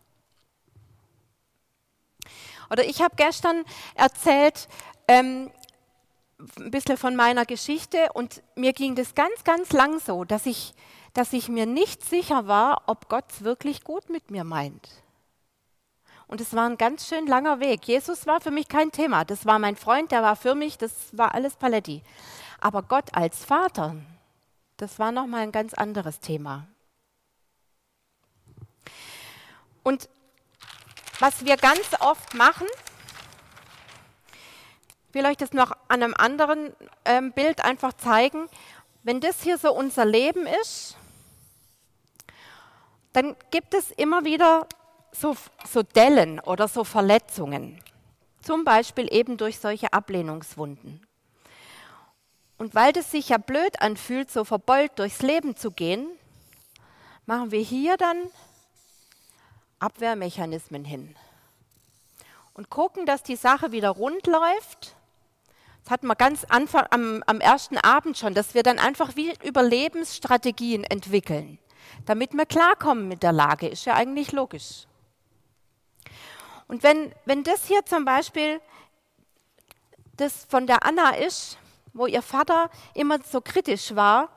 Oder 2.71 2.85
ich 2.85 3.02
habe 3.02 3.14
gestern 3.16 3.64
erzählt, 3.95 4.69
ähm, 5.07 5.50
ein 6.59 6.71
bisschen 6.71 6.97
von 6.97 7.16
meiner 7.16 7.45
Geschichte 7.45 8.12
und 8.12 8.43
mir 8.55 8.73
ging 8.73 8.95
das 8.95 9.14
ganz, 9.14 9.45
ganz 9.45 9.73
lang 9.73 10.00
so, 10.00 10.25
dass 10.25 10.47
ich, 10.47 10.75
dass 11.14 11.33
ich 11.33 11.49
mir 11.49 11.66
nicht 11.66 12.05
sicher 12.05 12.47
war, 12.47 12.83
ob 12.87 13.09
Gott 13.09 13.25
es 13.31 13.45
wirklich 13.45 13.85
gut 13.85 14.11
mit 14.11 14.31
mir 14.31 14.45
meint. 14.45 14.88
Und 16.28 16.40
es 16.40 16.54
war 16.54 16.68
ein 16.68 16.76
ganz 16.76 17.06
schön 17.06 17.26
langer 17.26 17.61
Weg. 17.61 17.87
Jesus 17.87 18.26
war 18.26 18.40
für 18.40 18.50
mich 18.50 18.68
kein 18.68 18.90
Thema. 18.90 19.25
Das 19.25 19.47
war 19.47 19.59
mein 19.59 19.76
Freund, 19.76 20.11
der 20.11 20.23
war 20.23 20.35
für 20.35 20.54
mich, 20.54 20.76
das 20.76 21.16
war 21.16 21.35
alles 21.35 21.54
Paletti. 21.56 22.02
Aber 22.61 22.83
Gott 22.83 23.14
als 23.14 23.45
Vater, 23.45 23.95
das 24.76 24.99
war 24.99 25.12
nochmal 25.12 25.42
ein 25.42 25.52
ganz 25.52 25.73
anderes 25.75 26.21
Thema. 26.21 26.66
Und 29.85 30.09
was 31.21 31.45
wir 31.45 31.56
ganz 31.56 31.92
oft 32.00 32.35
machen, 32.35 32.66
ich 35.09 35.14
will 35.14 35.26
euch 35.26 35.37
das 35.37 35.52
noch 35.52 35.71
an 35.88 36.02
einem 36.02 36.14
anderen 36.14 36.75
ähm, 37.04 37.33
Bild 37.33 37.64
einfach 37.64 37.92
zeigen, 37.92 38.49
wenn 39.04 39.21
das 39.21 39.42
hier 39.42 39.56
so 39.56 39.73
unser 39.73 40.04
Leben 40.04 40.47
ist, 40.61 40.97
dann 43.12 43.37
gibt 43.50 43.73
es 43.73 43.92
immer 43.92 44.25
wieder 44.25 44.66
so, 45.20 45.37
so 45.68 45.82
Dellen 45.82 46.40
oder 46.40 46.68
so 46.68 46.85
Verletzungen. 46.85 47.80
Zum 48.42 48.64
Beispiel 48.64 49.12
eben 49.12 49.37
durch 49.37 49.58
solche 49.58 49.92
Ablehnungswunden. 49.92 51.06
Und 52.58 52.75
weil 52.75 52.92
das 52.92 53.11
sich 53.11 53.28
ja 53.28 53.38
blöd 53.38 53.80
anfühlt, 53.82 54.30
so 54.30 54.44
verbeult 54.44 54.99
durchs 54.99 55.23
Leben 55.23 55.56
zu 55.56 55.70
gehen, 55.70 56.06
machen 57.26 57.50
wir 57.50 57.61
hier 57.61 57.96
dann 57.96 58.16
Abwehrmechanismen 59.78 60.85
hin 60.85 61.14
und 62.54 62.70
gucken, 62.70 63.04
dass 63.04 63.23
die 63.23 63.37
Sache 63.37 63.73
wieder 63.73 63.90
rund 63.90 64.26
läuft. 64.26 64.96
Das 65.85 65.90
hatten 65.90 66.06
wir 66.06 66.16
ganz 66.16 66.44
Anfang, 66.44 66.87
am, 66.90 67.23
am 67.26 67.40
ersten 67.40 67.76
Abend 67.78 68.16
schon, 68.16 68.32
dass 68.32 68.54
wir 68.54 68.62
dann 68.62 68.78
einfach 68.78 69.14
wie 69.16 69.35
Überlebensstrategien 69.44 70.82
entwickeln, 70.85 71.58
damit 72.06 72.32
wir 72.32 72.46
klarkommen 72.46 73.06
mit 73.06 73.23
der 73.23 73.32
Lage. 73.32 73.68
Ist 73.68 73.85
ja 73.85 73.94
eigentlich 73.94 74.32
logisch. 74.32 74.87
Und 76.68 76.82
wenn, 76.82 77.12
wenn 77.25 77.44
das 77.44 77.66
hier 77.66 77.85
zum 77.85 78.04
Beispiel 78.04 78.61
das 80.16 80.44
von 80.49 80.66
der 80.66 80.85
Anna 80.85 81.11
ist, 81.11 81.58
wo 81.92 82.06
ihr 82.06 82.23
Vater 82.23 82.70
immer 82.94 83.18
so 83.23 83.40
kritisch 83.40 83.94
war, 83.94 84.28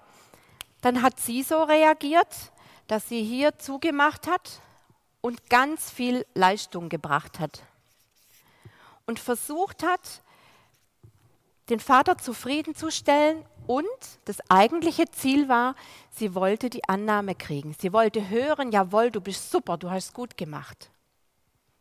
dann 0.81 1.01
hat 1.01 1.19
sie 1.19 1.43
so 1.43 1.63
reagiert, 1.63 2.33
dass 2.87 3.09
sie 3.09 3.23
hier 3.23 3.57
zugemacht 3.57 4.27
hat 4.27 4.61
und 5.21 5.49
ganz 5.49 5.91
viel 5.91 6.25
Leistung 6.33 6.89
gebracht 6.89 7.39
hat. 7.39 7.63
Und 9.05 9.19
versucht 9.19 9.83
hat, 9.83 10.21
den 11.69 11.79
Vater 11.79 12.17
zufriedenzustellen 12.17 13.45
und 13.67 13.85
das 14.25 14.37
eigentliche 14.49 15.05
Ziel 15.11 15.49
war, 15.49 15.75
sie 16.11 16.33
wollte 16.33 16.69
die 16.69 16.83
Annahme 16.87 17.35
kriegen. 17.35 17.75
Sie 17.79 17.93
wollte 17.93 18.29
hören, 18.29 18.71
jawohl, 18.71 19.11
du 19.11 19.21
bist 19.21 19.51
super, 19.51 19.77
du 19.77 19.91
hast 19.91 20.13
gut 20.13 20.37
gemacht. 20.37 20.89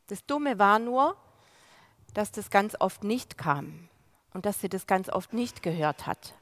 Das 0.09 0.25
Dumme 0.25 0.59
war 0.59 0.79
nur, 0.79 1.17
dass 2.15 2.33
das 2.33 2.49
ganz 2.51 2.75
oft 2.81 3.05
nicht 3.05 3.37
kam 3.37 3.89
und 4.33 4.47
dass 4.47 4.61
sie 4.61 4.71
das 4.71 4.87
ganz 4.87 5.11
oft 5.11 5.35
nicht 5.35 5.63
gehört 5.63 6.07
hat. 6.07 6.35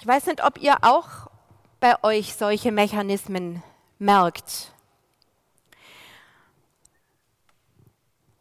Ich 0.00 0.06
weiß 0.06 0.26
nicht, 0.26 0.42
ob 0.42 0.58
ihr 0.58 0.76
auch 0.82 1.30
bei 1.80 2.02
euch 2.02 2.34
solche 2.34 2.72
Mechanismen 2.72 3.62
merkt. 3.98 4.72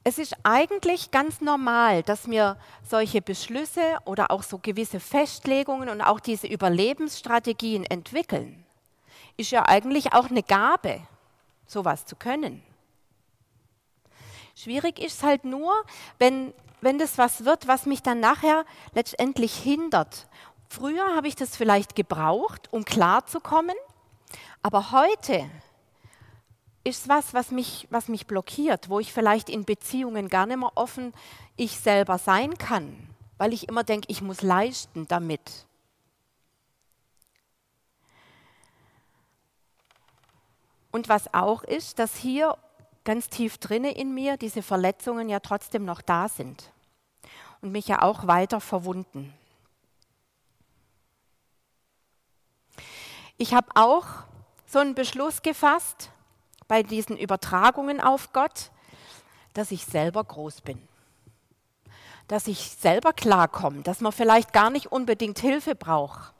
Es 0.05 0.17
ist 0.17 0.35
eigentlich 0.43 1.11
ganz 1.11 1.41
normal, 1.41 2.03
dass 2.03 2.29
wir 2.29 2.57
solche 2.83 3.21
Beschlüsse 3.21 3.97
oder 4.05 4.31
auch 4.31 4.43
so 4.43 4.59
gewisse 4.59 5.01
Festlegungen 5.01 5.89
und 5.89 6.01
auch 6.01 6.21
diese 6.21 6.47
Überlebensstrategien 6.47 7.83
entwickeln 7.83 8.64
ist 9.37 9.51
ja 9.51 9.65
eigentlich 9.65 10.13
auch 10.13 10.29
eine 10.29 10.43
Gabe, 10.43 11.01
sowas 11.65 12.05
zu 12.05 12.15
können. 12.15 12.63
Schwierig 14.55 14.99
ist 14.99 15.17
es 15.17 15.23
halt 15.23 15.43
nur, 15.43 15.73
wenn, 16.17 16.53
wenn 16.81 16.97
das 16.97 17.17
was 17.17 17.43
wird, 17.43 17.67
was 17.67 17.85
mich 17.85 18.01
dann 18.01 18.19
nachher 18.19 18.65
letztendlich 18.93 19.55
hindert. 19.55 20.27
Früher 20.69 21.15
habe 21.15 21.27
ich 21.27 21.35
das 21.35 21.57
vielleicht 21.57 21.95
gebraucht, 21.95 22.71
um 22.71 22.85
klarzukommen, 22.85 23.75
aber 24.61 24.91
heute 24.91 25.49
ist 26.85 27.09
was, 27.09 27.33
was 27.33 27.51
mich, 27.51 27.87
was 27.89 28.07
mich 28.07 28.27
blockiert, 28.27 28.89
wo 28.89 28.99
ich 28.99 29.11
vielleicht 29.11 29.49
in 29.49 29.65
Beziehungen 29.65 30.29
gar 30.29 30.45
nicht 30.45 30.59
mehr 30.59 30.71
offen 30.75 31.13
ich 31.57 31.79
selber 31.79 32.17
sein 32.17 32.57
kann, 32.57 33.09
weil 33.37 33.53
ich 33.53 33.67
immer 33.67 33.83
denke, 33.83 34.07
ich 34.09 34.21
muss 34.21 34.41
leisten 34.41 35.07
damit. 35.07 35.64
Und 40.95 41.09
was 41.09 41.33
auch 41.33 41.65
ist, 41.65 41.99
dass 41.99 42.15
hier 42.15 42.57
ganz 43.03 43.27
tief 43.27 43.57
drinne 43.57 43.91
in 43.91 44.13
mir 44.13 44.37
diese 44.37 44.61
Verletzungen 44.61 45.27
ja 45.27 45.41
trotzdem 45.41 45.83
noch 45.83 45.99
da 45.99 46.29
sind 46.29 46.71
und 47.59 47.73
mich 47.73 47.89
ja 47.89 48.01
auch 48.01 48.27
weiter 48.27 48.61
verwunden. 48.61 49.33
Ich 53.35 53.53
habe 53.53 53.67
auch 53.75 54.05
so 54.67 54.79
einen 54.79 54.95
Beschluss 54.95 55.41
gefasst 55.41 56.11
bei 56.69 56.81
diesen 56.81 57.17
Übertragungen 57.17 57.99
auf 57.99 58.31
Gott, 58.31 58.71
dass 59.53 59.71
ich 59.71 59.83
selber 59.83 60.23
groß 60.23 60.61
bin. 60.61 60.81
Dass 62.29 62.47
ich 62.47 62.71
selber 62.71 63.11
klarkomme, 63.11 63.81
dass 63.81 63.99
man 63.99 64.13
vielleicht 64.13 64.53
gar 64.53 64.69
nicht 64.69 64.93
unbedingt 64.93 65.39
Hilfe 65.39 65.75
braucht. 65.75 66.34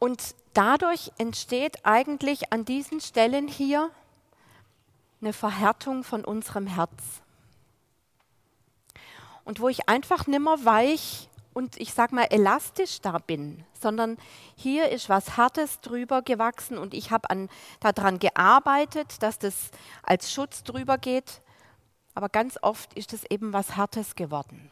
Und 0.00 0.34
dadurch 0.54 1.12
entsteht 1.18 1.84
eigentlich 1.84 2.52
an 2.52 2.64
diesen 2.64 3.00
Stellen 3.00 3.46
hier 3.46 3.90
eine 5.20 5.34
Verhärtung 5.34 6.02
von 6.04 6.24
unserem 6.24 6.66
Herz. 6.66 6.90
Und 9.44 9.60
wo 9.60 9.68
ich 9.68 9.90
einfach 9.90 10.26
nimmer 10.26 10.64
weich 10.64 11.28
und 11.52 11.78
ich 11.78 11.92
sag 11.92 12.12
mal 12.12 12.24
elastisch 12.30 13.02
da 13.02 13.18
bin, 13.18 13.62
sondern 13.78 14.16
hier 14.56 14.88
ist 14.88 15.10
was 15.10 15.36
Hartes 15.36 15.80
drüber 15.80 16.22
gewachsen 16.22 16.78
und 16.78 16.94
ich 16.94 17.10
habe 17.10 17.48
daran 17.80 18.18
gearbeitet, 18.18 19.22
dass 19.22 19.38
das 19.38 19.70
als 20.02 20.32
Schutz 20.32 20.62
drüber 20.62 20.96
geht. 20.96 21.42
Aber 22.14 22.30
ganz 22.30 22.58
oft 22.62 22.94
ist 22.94 23.12
es 23.12 23.24
eben 23.24 23.52
was 23.52 23.76
Hartes 23.76 24.14
geworden. 24.14 24.70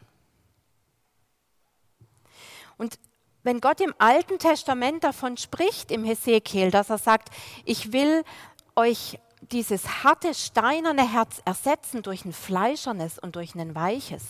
Und 2.77 2.97
wenn 3.43 3.61
Gott 3.61 3.81
im 3.81 3.93
Alten 3.97 4.37
Testament 4.37 5.03
davon 5.03 5.37
spricht, 5.37 5.91
im 5.91 6.03
Hesekiel, 6.03 6.71
dass 6.71 6.89
er 6.89 6.97
sagt, 6.97 7.29
ich 7.65 7.93
will 7.93 8.23
euch 8.75 9.19
dieses 9.41 10.03
harte, 10.03 10.33
steinerne 10.33 11.09
Herz 11.09 11.41
ersetzen 11.45 12.01
durch 12.01 12.25
ein 12.25 12.33
fleischernes 12.33 13.19
und 13.19 13.35
durch 13.35 13.55
ein 13.55 13.75
weiches, 13.75 14.23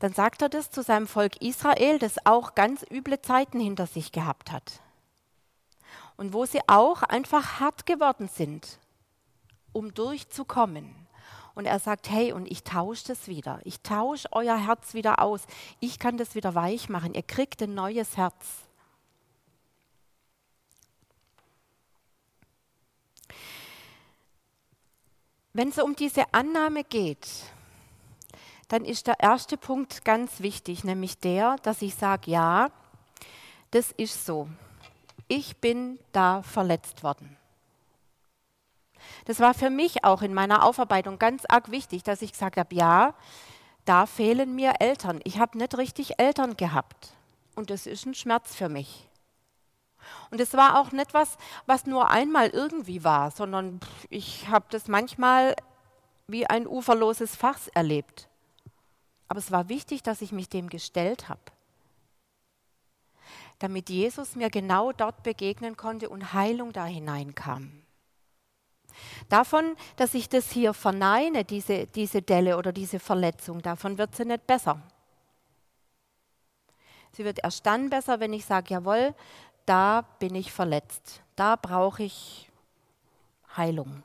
dann 0.00 0.12
sagt 0.12 0.42
er 0.42 0.48
das 0.48 0.70
zu 0.70 0.82
seinem 0.82 1.06
Volk 1.06 1.40
Israel, 1.40 2.00
das 2.00 2.26
auch 2.26 2.56
ganz 2.56 2.84
üble 2.90 3.22
Zeiten 3.22 3.60
hinter 3.60 3.86
sich 3.86 4.10
gehabt 4.10 4.50
hat. 4.50 4.80
Und 6.16 6.32
wo 6.32 6.44
sie 6.44 6.60
auch 6.66 7.04
einfach 7.04 7.60
hart 7.60 7.86
geworden 7.86 8.28
sind, 8.28 8.78
um 9.72 9.94
durchzukommen. 9.94 10.92
Und 11.54 11.66
er 11.66 11.78
sagt, 11.78 12.10
hey, 12.10 12.32
und 12.32 12.50
ich 12.50 12.64
tausche 12.64 13.08
das 13.08 13.28
wieder. 13.28 13.60
Ich 13.64 13.80
tausche 13.82 14.28
euer 14.32 14.56
Herz 14.56 14.94
wieder 14.94 15.20
aus. 15.20 15.42
Ich 15.80 15.98
kann 15.98 16.16
das 16.16 16.34
wieder 16.34 16.54
weich 16.54 16.88
machen. 16.88 17.14
Ihr 17.14 17.22
kriegt 17.22 17.62
ein 17.62 17.74
neues 17.74 18.16
Herz. 18.16 18.34
Wenn 25.52 25.68
es 25.68 25.78
um 25.78 25.94
diese 25.94 26.32
Annahme 26.32 26.82
geht, 26.82 27.28
dann 28.68 28.86
ist 28.86 29.06
der 29.06 29.20
erste 29.20 29.58
Punkt 29.58 30.02
ganz 30.02 30.40
wichtig, 30.40 30.82
nämlich 30.82 31.18
der, 31.18 31.56
dass 31.62 31.82
ich 31.82 31.94
sage, 31.94 32.30
ja, 32.30 32.70
das 33.70 33.92
ist 33.92 34.24
so. 34.24 34.48
Ich 35.28 35.58
bin 35.58 35.98
da 36.12 36.42
verletzt 36.42 37.02
worden. 37.02 37.36
Das 39.24 39.40
war 39.40 39.54
für 39.54 39.70
mich 39.70 40.04
auch 40.04 40.22
in 40.22 40.34
meiner 40.34 40.64
Aufarbeitung 40.64 41.18
ganz 41.18 41.44
arg 41.46 41.70
wichtig, 41.70 42.02
dass 42.02 42.22
ich 42.22 42.32
gesagt 42.32 42.56
habe, 42.56 42.74
ja, 42.74 43.14
da 43.84 44.06
fehlen 44.06 44.54
mir 44.54 44.74
Eltern. 44.80 45.20
Ich 45.24 45.38
habe 45.38 45.58
nicht 45.58 45.76
richtig 45.76 46.18
Eltern 46.18 46.56
gehabt. 46.56 47.14
Und 47.54 47.70
das 47.70 47.86
ist 47.86 48.06
ein 48.06 48.14
Schmerz 48.14 48.54
für 48.54 48.68
mich. 48.68 49.08
Und 50.30 50.40
es 50.40 50.54
war 50.54 50.80
auch 50.80 50.92
nicht 50.92 51.14
was, 51.14 51.36
was 51.66 51.86
nur 51.86 52.10
einmal 52.10 52.48
irgendwie 52.48 53.04
war, 53.04 53.30
sondern 53.30 53.80
ich 54.10 54.48
habe 54.48 54.66
das 54.70 54.88
manchmal 54.88 55.54
wie 56.26 56.46
ein 56.46 56.66
uferloses 56.66 57.36
Fass 57.36 57.68
erlebt. 57.68 58.28
Aber 59.28 59.38
es 59.38 59.50
war 59.50 59.68
wichtig, 59.68 60.02
dass 60.02 60.22
ich 60.22 60.32
mich 60.32 60.48
dem 60.48 60.68
gestellt 60.68 61.28
habe, 61.28 61.40
damit 63.58 63.90
Jesus 63.90 64.34
mir 64.36 64.50
genau 64.50 64.92
dort 64.92 65.22
begegnen 65.22 65.76
konnte 65.76 66.08
und 66.08 66.32
Heilung 66.32 66.72
da 66.72 66.84
hineinkam. 66.84 67.82
Davon, 69.28 69.76
dass 69.96 70.14
ich 70.14 70.28
das 70.28 70.50
hier 70.50 70.74
verneine, 70.74 71.44
diese, 71.44 71.86
diese 71.86 72.22
Delle 72.22 72.56
oder 72.56 72.72
diese 72.72 72.98
Verletzung, 72.98 73.62
davon 73.62 73.98
wird 73.98 74.14
sie 74.14 74.24
nicht 74.24 74.46
besser. 74.46 74.80
Sie 77.12 77.24
wird 77.24 77.44
erst 77.44 77.66
dann 77.66 77.90
besser, 77.90 78.20
wenn 78.20 78.32
ich 78.32 78.44
sage, 78.44 78.74
jawohl, 78.74 79.14
da 79.66 80.02
bin 80.18 80.34
ich 80.34 80.52
verletzt, 80.52 81.22
da 81.36 81.56
brauche 81.56 82.02
ich 82.02 82.50
Heilung. 83.56 84.02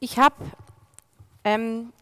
Ich 0.00 0.18
habe 0.18 0.36
ähm, 1.42 1.92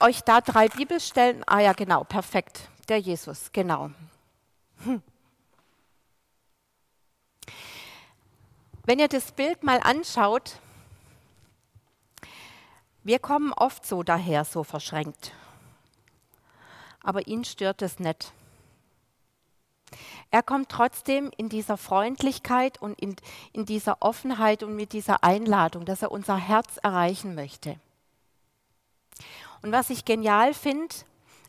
euch 0.00 0.22
da 0.22 0.40
drei 0.40 0.68
Bibelstellen, 0.68 1.42
ah 1.46 1.58
ja 1.58 1.72
genau, 1.72 2.04
perfekt, 2.04 2.68
der 2.88 2.98
Jesus, 2.98 3.50
genau. 3.52 3.90
Hm. 4.84 5.02
Wenn 8.84 8.98
ihr 8.98 9.08
das 9.08 9.32
Bild 9.32 9.62
mal 9.62 9.78
anschaut, 9.80 10.58
wir 13.04 13.18
kommen 13.18 13.52
oft 13.52 13.86
so 13.86 14.02
daher, 14.02 14.44
so 14.44 14.64
verschränkt. 14.64 15.32
Aber 17.02 17.26
ihn 17.26 17.44
stört 17.44 17.82
es 17.82 17.98
nicht. 17.98 18.32
Er 20.30 20.42
kommt 20.42 20.68
trotzdem 20.68 21.30
in 21.36 21.48
dieser 21.48 21.76
Freundlichkeit 21.76 22.80
und 22.80 22.98
in, 23.00 23.16
in 23.52 23.66
dieser 23.66 23.98
Offenheit 24.00 24.62
und 24.62 24.74
mit 24.74 24.92
dieser 24.92 25.22
Einladung, 25.22 25.84
dass 25.84 26.02
er 26.02 26.10
unser 26.10 26.36
Herz 26.36 26.78
erreichen 26.82 27.34
möchte. 27.34 27.76
Und 29.62 29.72
was 29.72 29.90
ich 29.90 30.04
genial 30.04 30.54
finde, 30.54 30.94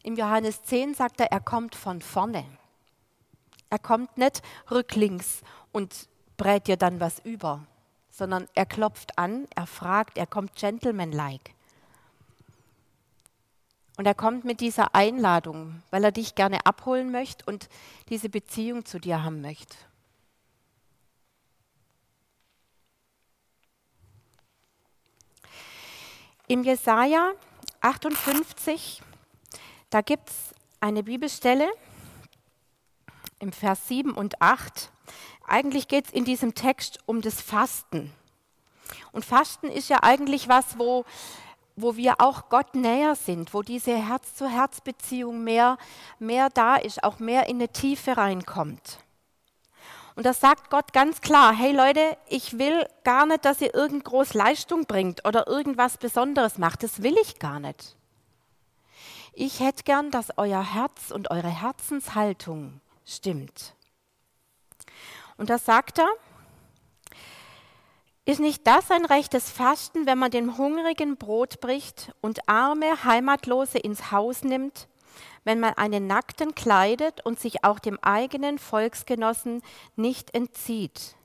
im 0.03 0.15
Johannes 0.15 0.63
10 0.63 0.95
sagt 0.95 1.21
er, 1.21 1.31
er 1.31 1.39
kommt 1.39 1.75
von 1.75 2.01
vorne. 2.01 2.45
Er 3.69 3.79
kommt 3.79 4.17
nicht 4.17 4.43
rücklings 4.69 5.41
und 5.71 6.07
brät 6.43 6.67
dir 6.67 6.75
dann 6.75 6.99
was 6.99 7.19
über, 7.19 7.65
sondern 8.09 8.49
er 8.53 8.65
klopft 8.65 9.17
an, 9.17 9.47
er 9.55 9.65
fragt, 9.65 10.17
er 10.17 10.27
kommt 10.27 10.57
gentlemanlike. 10.57 11.53
Und 13.95 14.05
er 14.05 14.13
kommt 14.13 14.43
mit 14.43 14.59
dieser 14.59 14.93
Einladung, 14.93 15.81
weil 15.89 16.03
er 16.03 16.11
dich 16.11 16.35
gerne 16.35 16.65
abholen 16.65 17.13
möchte 17.13 17.45
und 17.45 17.69
diese 18.09 18.27
Beziehung 18.27 18.83
zu 18.83 18.99
dir 18.99 19.23
haben 19.23 19.39
möchte. 19.39 19.77
Im 26.47 26.65
Jesaja 26.65 27.31
58, 27.79 29.01
da 29.89 30.01
gibt 30.01 30.29
es 30.29 30.53
eine 30.81 31.03
Bibelstelle 31.03 31.71
im 33.39 33.53
Vers 33.53 33.87
7 33.87 34.11
und 34.11 34.41
8. 34.41 34.91
Eigentlich 35.45 35.87
geht 35.87 36.07
es 36.07 36.11
in 36.11 36.25
diesem 36.25 36.55
Text 36.55 36.99
um 37.05 37.21
das 37.21 37.41
Fasten. 37.41 38.11
Und 39.11 39.25
Fasten 39.25 39.67
ist 39.67 39.89
ja 39.89 39.99
eigentlich 40.01 40.49
was, 40.49 40.77
wo, 40.77 41.05
wo 41.75 41.95
wir 41.95 42.19
auch 42.19 42.49
Gott 42.49 42.75
näher 42.75 43.15
sind, 43.15 43.53
wo 43.53 43.61
diese 43.61 43.95
Herz-zu-Herz-Beziehung 43.95 45.43
mehr, 45.43 45.77
mehr 46.19 46.49
da 46.49 46.75
ist, 46.75 47.03
auch 47.03 47.19
mehr 47.19 47.47
in 47.47 47.57
eine 47.57 47.69
Tiefe 47.69 48.17
reinkommt. 48.17 48.99
Und 50.15 50.25
da 50.25 50.33
sagt 50.33 50.69
Gott 50.69 50.93
ganz 50.93 51.21
klar, 51.21 51.53
hey 51.53 51.71
Leute, 51.71 52.17
ich 52.27 52.59
will 52.59 52.85
gar 53.03 53.25
nicht, 53.25 53.45
dass 53.45 53.61
ihr 53.61 53.73
irgend 53.73 54.05
groß 54.05 54.35
Leistung 54.35 54.85
bringt 54.85 55.25
oder 55.27 55.47
irgendwas 55.47 55.97
Besonderes 55.97 56.59
macht. 56.59 56.83
Das 56.83 57.01
will 57.01 57.15
ich 57.21 57.39
gar 57.39 57.59
nicht. 57.59 57.95
Ich 59.33 59.59
hätte 59.59 59.83
gern, 59.83 60.11
dass 60.11 60.37
euer 60.37 60.73
Herz 60.73 61.09
und 61.09 61.31
eure 61.31 61.49
Herzenshaltung 61.49 62.79
stimmt. 63.05 63.73
Und 65.37 65.49
da 65.49 65.57
sagt 65.57 65.99
er, 65.99 66.09
ist 68.25 68.39
nicht 68.39 68.65
das 68.65 68.89
ein 68.89 69.03
rechtes 69.03 69.49
Fasten, 69.51 70.05
wenn 70.05 70.17
man 70.17 70.31
dem 70.31 70.57
Hungrigen 70.57 71.17
Brot 71.17 71.59
bricht 71.59 72.13
und 72.21 72.47
arme 72.47 73.03
Heimatlose 73.03 73.79
ins 73.79 74.11
Haus 74.11 74.43
nimmt, 74.43 74.87
wenn 75.43 75.59
man 75.59 75.73
einen 75.73 76.07
Nackten 76.07 76.55
kleidet 76.55 77.25
und 77.25 77.39
sich 77.39 77.65
auch 77.65 77.79
dem 77.79 77.99
eigenen 78.01 78.59
Volksgenossen 78.59 79.61
nicht 79.97 80.33
entzieht? 80.33 81.15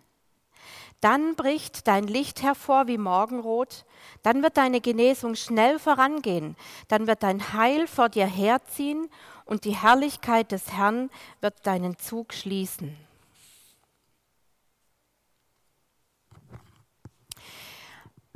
Dann 1.01 1.37
bricht 1.37 1.87
dein 1.87 2.09
Licht 2.09 2.43
hervor 2.43 2.89
wie 2.89 2.99
Morgenrot, 2.99 3.85
dann 4.25 4.43
wird 4.43 4.57
deine 4.57 4.81
Genesung 4.81 5.37
schnell 5.37 5.79
vorangehen, 5.79 6.57
dann 6.89 7.07
wird 7.07 7.23
dein 7.23 7.53
Heil 7.53 7.87
vor 7.87 8.09
dir 8.09 8.27
herziehen 8.27 9.09
und 9.45 9.65
die 9.65 9.77
Herrlichkeit 9.77 10.51
des 10.51 10.73
Herrn 10.73 11.11
wird 11.41 11.65
deinen 11.65 11.97
Zug 11.97 12.35
schließen. 12.35 13.08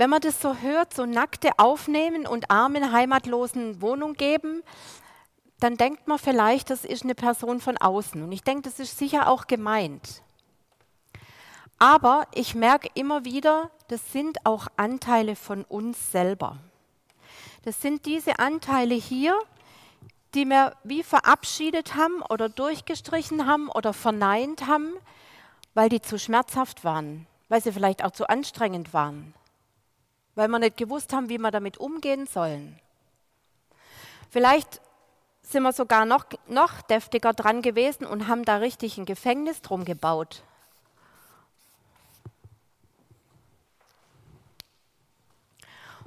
Wenn 0.02 0.10
man 0.10 0.20
das 0.20 0.40
so 0.40 0.56
hört, 0.56 0.92
so 0.92 1.06
Nackte 1.06 1.50
aufnehmen 1.58 2.26
und 2.26 2.50
armen 2.50 2.90
Heimatlosen 2.90 3.80
Wohnung 3.80 4.14
geben, 4.14 4.64
dann 5.60 5.76
denkt 5.76 6.08
man 6.08 6.18
vielleicht, 6.18 6.70
das 6.70 6.84
ist 6.84 7.04
eine 7.04 7.14
Person 7.14 7.60
von 7.60 7.76
außen. 7.76 8.20
Und 8.20 8.32
ich 8.32 8.42
denke, 8.42 8.62
das 8.62 8.80
ist 8.80 8.98
sicher 8.98 9.28
auch 9.28 9.46
gemeint. 9.46 10.22
Aber 11.78 12.26
ich 12.34 12.56
merke 12.56 12.88
immer 12.94 13.24
wieder, 13.24 13.70
das 13.86 14.10
sind 14.10 14.44
auch 14.44 14.66
Anteile 14.76 15.36
von 15.36 15.62
uns 15.62 16.10
selber. 16.10 16.56
Das 17.64 17.80
sind 17.80 18.04
diese 18.04 18.40
Anteile 18.40 18.96
hier, 18.96 19.38
die 20.34 20.46
wir 20.46 20.74
wie 20.82 21.04
verabschiedet 21.04 21.94
haben 21.94 22.22
oder 22.28 22.48
durchgestrichen 22.48 23.46
haben 23.46 23.68
oder 23.68 23.92
verneint 23.92 24.66
haben, 24.66 24.94
weil 25.74 25.88
die 25.88 26.02
zu 26.02 26.18
schmerzhaft 26.18 26.82
waren, 26.82 27.28
weil 27.48 27.62
sie 27.62 27.70
vielleicht 27.70 28.04
auch 28.04 28.10
zu 28.10 28.28
anstrengend 28.28 28.92
waren 28.92 29.32
weil 30.34 30.48
wir 30.48 30.58
nicht 30.58 30.76
gewusst 30.76 31.12
haben, 31.12 31.28
wie 31.28 31.38
wir 31.38 31.50
damit 31.50 31.78
umgehen 31.78 32.26
sollen. 32.26 32.78
Vielleicht 34.30 34.80
sind 35.42 35.62
wir 35.62 35.72
sogar 35.72 36.06
noch, 36.06 36.24
noch 36.48 36.80
deftiger 36.82 37.32
dran 37.32 37.62
gewesen 37.62 38.06
und 38.06 38.28
haben 38.28 38.44
da 38.44 38.56
richtig 38.56 38.96
ein 38.96 39.04
Gefängnis 39.04 39.60
drum 39.60 39.84
gebaut. 39.84 40.42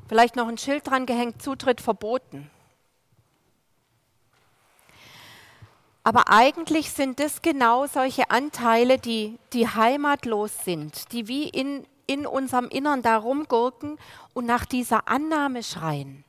Vielleicht 0.07 0.35
noch 0.35 0.47
ein 0.47 0.57
Schild 0.57 0.87
dran 0.87 1.05
gehängt, 1.05 1.41
Zutritt 1.41 1.81
verboten. 1.81 2.49
Aber 6.03 6.29
eigentlich 6.29 6.91
sind 6.91 7.19
das 7.19 7.41
genau 7.41 7.87
solche 7.87 8.29
Anteile, 8.29 8.99
die, 8.99 9.39
die 9.53 9.67
heimatlos 9.67 10.63
sind, 10.63 11.11
die 11.11 11.27
wie 11.27 11.49
in, 11.49 11.87
in 12.07 12.25
unserem 12.25 12.67
Innern 12.69 13.01
da 13.01 13.17
rumgurken 13.17 13.97
und 14.33 14.45
nach 14.45 14.65
dieser 14.65 15.07
Annahme 15.07 15.63
schreien. 15.63 16.23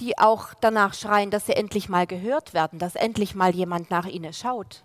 Die 0.00 0.18
auch 0.18 0.54
danach 0.60 0.94
schreien, 0.94 1.30
dass 1.30 1.46
sie 1.46 1.54
endlich 1.54 1.88
mal 1.88 2.06
gehört 2.06 2.52
werden, 2.52 2.78
dass 2.78 2.96
endlich 2.96 3.34
mal 3.34 3.54
jemand 3.54 3.90
nach 3.90 4.06
ihnen 4.06 4.32
schaut. 4.32 4.84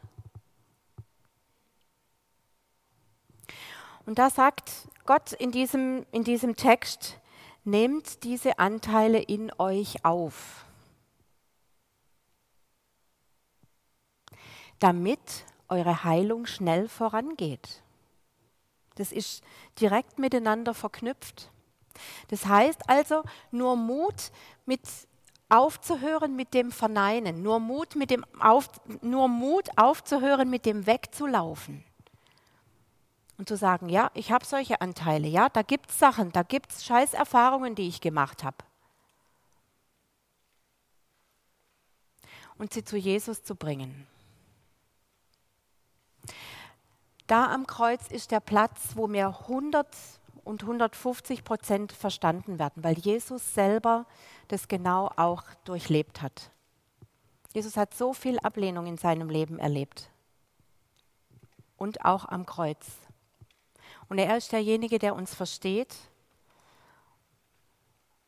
Und 4.05 4.17
da 4.17 4.29
sagt 4.29 4.71
Gott 5.05 5.33
in 5.33 5.51
diesem, 5.51 6.05
in 6.11 6.23
diesem 6.23 6.55
Text, 6.55 7.19
nehmt 7.63 8.23
diese 8.23 8.57
Anteile 8.57 9.19
in 9.19 9.51
euch 9.59 10.03
auf, 10.03 10.65
damit 14.79 15.19
eure 15.67 16.03
Heilung 16.03 16.45
schnell 16.45 16.87
vorangeht. 16.87 17.83
Das 18.99 19.13
ist 19.13 19.41
direkt 19.79 20.19
miteinander 20.19 20.73
verknüpft. 20.73 21.49
Das 22.27 22.45
heißt 22.45 22.89
also, 22.89 23.23
nur 23.49 23.77
Mut 23.77 24.31
mit 24.65 24.81
aufzuhören 25.47 26.35
mit 26.35 26.53
dem 26.53 26.69
Verneinen, 26.69 27.41
nur 27.41 27.61
Mut, 27.61 27.95
mit 27.95 28.11
dem 28.11 28.25
auf, 28.41 28.67
nur 29.01 29.29
Mut 29.29 29.69
aufzuhören 29.77 30.49
mit 30.49 30.65
dem 30.65 30.85
Wegzulaufen. 30.85 31.85
Und 33.37 33.47
zu 33.47 33.55
sagen, 33.55 33.87
ja, 33.87 34.11
ich 34.15 34.33
habe 34.33 34.45
solche 34.45 34.81
Anteile, 34.81 35.29
ja, 35.29 35.47
da 35.47 35.61
gibt 35.61 35.91
es 35.91 35.97
Sachen, 35.97 36.33
da 36.33 36.43
gibt 36.43 36.73
es 36.73 36.83
Scheißerfahrungen, 36.83 37.75
die 37.75 37.87
ich 37.87 38.01
gemacht 38.01 38.43
habe. 38.43 38.57
Und 42.57 42.73
sie 42.73 42.83
zu 42.83 42.97
Jesus 42.97 43.43
zu 43.43 43.55
bringen. 43.55 44.05
Da 47.29 47.53
am 47.53 47.67
Kreuz 47.67 48.07
ist 48.07 48.31
der 48.31 48.39
Platz, 48.39 48.95
wo 48.95 49.05
mir 49.05 49.27
100 49.27 49.85
und 50.45 50.63
150 50.63 51.43
Prozent 51.43 51.91
verstanden 51.91 52.57
werden, 52.57 52.83
weil 52.83 52.97
Jesus 52.97 53.53
selber 53.53 54.07
das 54.47 54.67
genau 54.67 55.11
auch 55.15 55.43
durchlebt 55.63 56.23
hat. 56.23 56.49
Jesus 57.53 57.77
hat 57.77 57.93
so 57.93 58.13
viel 58.13 58.39
Ablehnung 58.39 58.87
in 58.87 58.97
seinem 58.97 59.29
Leben 59.29 59.59
erlebt 59.59 60.09
und 61.77 62.03
auch 62.03 62.25
am 62.25 62.47
Kreuz. 62.47 62.87
Und 64.07 64.17
er 64.17 64.35
ist 64.35 64.51
derjenige, 64.51 64.97
der 64.97 65.13
uns 65.13 65.35
versteht 65.35 65.95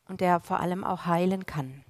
und 0.06 0.20
der 0.20 0.38
vor 0.38 0.60
allem 0.60 0.84
auch 0.84 1.06
heilen 1.06 1.44
kann. 1.44 1.84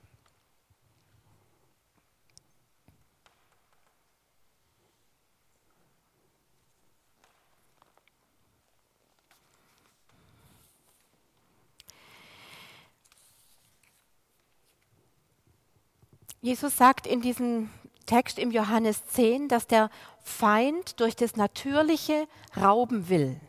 Jesus 16.43 16.77
sagt 16.77 17.07
in 17.07 17.21
diesem 17.21 17.71
Text 18.05 18.37
im 18.41 18.51
Johannes 18.51 19.07
10, 19.07 19.47
dass 19.47 19.69
der 19.69 19.91
Feind 20.25 20.99
durch 20.99 21.15
das 21.15 21.37
Natürliche 21.37 22.27
rauben 22.61 23.09
will. 23.09 23.41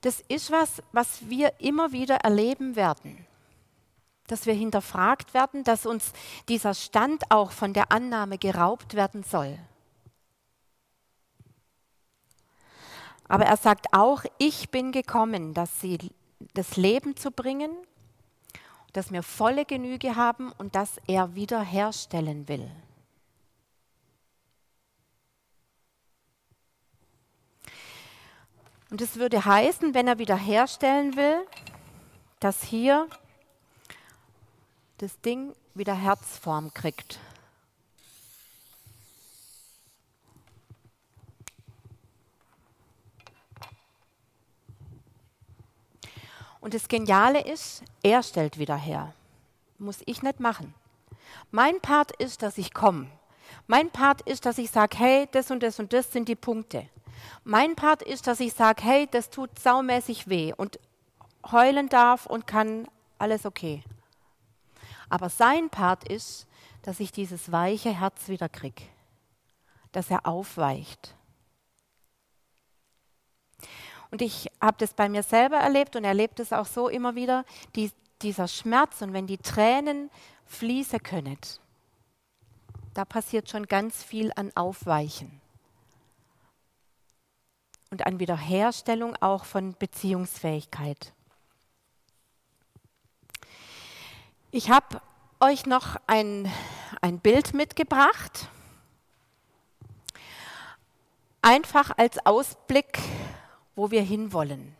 Das 0.00 0.20
ist 0.26 0.50
was, 0.50 0.82
was 0.90 1.28
wir 1.28 1.60
immer 1.60 1.92
wieder 1.92 2.16
erleben 2.16 2.74
werden. 2.74 3.24
Dass 4.26 4.44
wir 4.44 4.54
hinterfragt 4.54 5.34
werden, 5.34 5.62
dass 5.62 5.86
uns 5.86 6.12
dieser 6.48 6.74
Stand 6.74 7.30
auch 7.30 7.52
von 7.52 7.72
der 7.72 7.92
Annahme 7.92 8.38
geraubt 8.38 8.94
werden 8.94 9.22
soll. 9.22 9.56
Aber 13.28 13.44
er 13.44 13.56
sagt 13.56 13.86
auch, 13.92 14.24
ich 14.38 14.70
bin 14.70 14.90
gekommen, 14.90 15.54
dass 15.54 15.80
sie 15.80 15.98
das 16.54 16.76
Leben 16.76 17.16
zu 17.16 17.30
bringen 17.30 17.70
dass 18.92 19.12
wir 19.12 19.22
volle 19.22 19.64
Genüge 19.64 20.16
haben 20.16 20.52
und 20.52 20.74
dass 20.74 21.00
er 21.06 21.34
wiederherstellen 21.34 22.48
will. 22.48 22.70
Und 28.90 29.02
es 29.02 29.16
würde 29.16 29.44
heißen, 29.44 29.92
wenn 29.92 30.08
er 30.08 30.18
wiederherstellen 30.18 31.16
will, 31.16 31.46
dass 32.40 32.62
hier 32.62 33.06
das 34.98 35.20
Ding 35.20 35.54
wieder 35.74 35.94
Herzform 35.94 36.72
kriegt. 36.72 37.20
Und 46.60 46.74
das 46.74 46.88
Geniale 46.88 47.40
ist, 47.40 47.82
er 48.02 48.22
stellt 48.22 48.58
wieder 48.58 48.76
her. 48.76 49.12
Muss 49.78 49.98
ich 50.06 50.22
nicht 50.22 50.40
machen. 50.40 50.74
Mein 51.50 51.80
Part 51.80 52.12
ist, 52.16 52.42
dass 52.42 52.58
ich 52.58 52.74
komme. 52.74 53.06
Mein 53.66 53.90
Part 53.90 54.22
ist, 54.22 54.46
dass 54.46 54.58
ich 54.58 54.70
sage, 54.70 54.98
hey, 54.98 55.28
das 55.30 55.50
und 55.50 55.62
das 55.62 55.78
und 55.78 55.92
das 55.92 56.12
sind 56.12 56.28
die 56.28 56.34
Punkte. 56.34 56.88
Mein 57.44 57.76
Part 57.76 58.02
ist, 58.02 58.26
dass 58.26 58.40
ich 58.40 58.52
sage, 58.52 58.82
hey, 58.82 59.08
das 59.10 59.30
tut 59.30 59.58
saumäßig 59.58 60.28
weh 60.28 60.52
und 60.56 60.78
heulen 61.50 61.88
darf 61.88 62.26
und 62.26 62.46
kann 62.46 62.86
alles 63.18 63.46
okay. 63.46 63.82
Aber 65.08 65.28
sein 65.28 65.70
Part 65.70 66.08
ist, 66.08 66.46
dass 66.82 67.00
ich 67.00 67.12
dieses 67.12 67.50
weiche 67.50 67.98
Herz 67.98 68.28
wieder 68.28 68.48
kriege, 68.48 68.82
dass 69.92 70.10
er 70.10 70.26
aufweicht. 70.26 71.14
Und 74.10 74.22
ich 74.22 74.50
habe 74.60 74.76
das 74.78 74.94
bei 74.94 75.08
mir 75.08 75.22
selber 75.22 75.56
erlebt 75.56 75.96
und 75.96 76.04
erlebt 76.04 76.40
es 76.40 76.52
auch 76.52 76.66
so 76.66 76.88
immer 76.88 77.14
wieder, 77.14 77.44
die, 77.76 77.90
dieser 78.22 78.48
Schmerz 78.48 79.02
und 79.02 79.12
wenn 79.12 79.26
die 79.26 79.38
Tränen 79.38 80.10
fließen 80.46 81.02
können, 81.02 81.38
da 82.94 83.04
passiert 83.04 83.50
schon 83.50 83.66
ganz 83.66 84.02
viel 84.02 84.32
an 84.34 84.50
Aufweichen 84.56 85.40
und 87.90 88.06
an 88.06 88.18
Wiederherstellung 88.18 89.16
auch 89.16 89.44
von 89.44 89.74
Beziehungsfähigkeit. 89.78 91.12
Ich 94.50 94.70
habe 94.70 95.00
euch 95.40 95.66
noch 95.66 95.96
ein, 96.06 96.50
ein 97.02 97.20
Bild 97.20 97.54
mitgebracht, 97.54 98.48
einfach 101.42 101.96
als 101.96 102.24
Ausblick 102.24 102.98
wo 103.78 103.92
wir 103.92 104.02
hinwollen. 104.02 104.76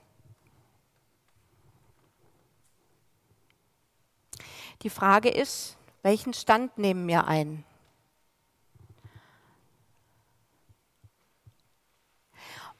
Die 4.82 4.90
Frage 4.90 5.28
ist, 5.28 5.76
welchen 6.02 6.34
Stand 6.34 6.76
nehmen 6.78 7.06
wir 7.06 7.28
ein? 7.28 7.64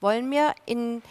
Wollen 0.01 0.29
wir 0.33 0.57
in, 0.67 1.03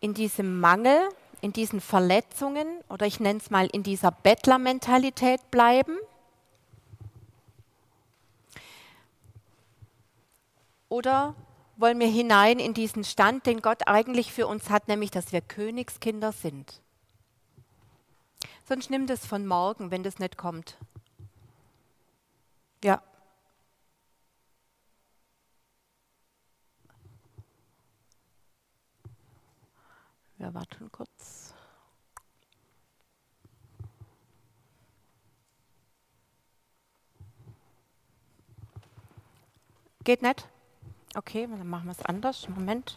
in 0.00 0.14
diesem 0.14 0.58
Mangel, 0.58 1.10
in 1.42 1.52
diesen 1.52 1.82
Verletzungen 1.82 2.66
oder 2.88 3.04
ich 3.04 3.20
nenne 3.20 3.40
es 3.40 3.50
mal 3.50 3.66
in 3.66 3.82
dieser 3.82 4.10
Bettlermentalität 4.10 5.50
bleiben? 5.50 5.98
Oder 10.88 11.34
wollen 11.80 11.98
wir 11.98 12.08
hinein 12.08 12.58
in 12.58 12.74
diesen 12.74 13.04
Stand, 13.04 13.46
den 13.46 13.62
Gott 13.62 13.88
eigentlich 13.88 14.32
für 14.32 14.46
uns 14.46 14.68
hat, 14.68 14.88
nämlich 14.88 15.10
dass 15.10 15.32
wir 15.32 15.40
Königskinder 15.40 16.32
sind. 16.32 16.82
Sonst 18.68 18.90
nimm 18.90 19.06
das 19.06 19.26
von 19.26 19.46
morgen, 19.46 19.90
wenn 19.90 20.02
das 20.02 20.18
nicht 20.18 20.36
kommt. 20.36 20.76
Ja. 22.84 23.02
Wir 30.36 30.54
warten 30.54 30.90
kurz. 30.92 31.54
Geht 40.04 40.22
nicht? 40.22 40.48
Okay, 41.14 41.48
dann 41.50 41.68
machen 41.68 41.86
wir 41.86 41.92
es 41.92 42.04
anders. 42.04 42.48
Moment. 42.48 42.96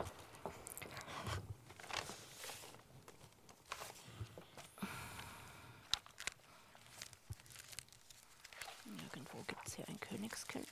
Irgendwo 8.85 9.43
gibt 9.47 9.67
es 9.67 9.75
hier 9.75 9.87
ein 9.87 9.99
Königskind. 9.99 10.67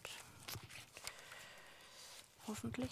Hoffentlich. 2.47 2.91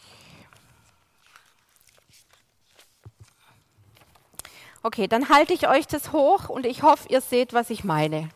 Okay, 4.81 5.07
dann 5.07 5.29
halte 5.29 5.53
ich 5.53 5.67
euch 5.67 5.85
das 5.85 6.11
hoch 6.11 6.49
und 6.49 6.65
ich 6.65 6.81
hoffe, 6.83 7.07
ihr 7.09 7.21
seht, 7.21 7.53
was 7.53 7.69
ich 7.69 7.83
meine. 7.83 8.29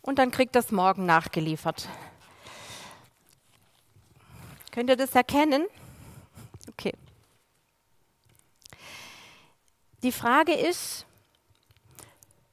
Und 0.00 0.18
dann 0.18 0.30
kriegt 0.30 0.56
das 0.56 0.72
morgen 0.72 1.06
nachgeliefert. 1.06 1.88
Könnt 4.78 4.90
ihr 4.90 4.96
das 4.96 5.16
erkennen? 5.16 5.66
Okay. 6.68 6.92
Die 10.04 10.12
Frage 10.12 10.52
ist, 10.52 11.04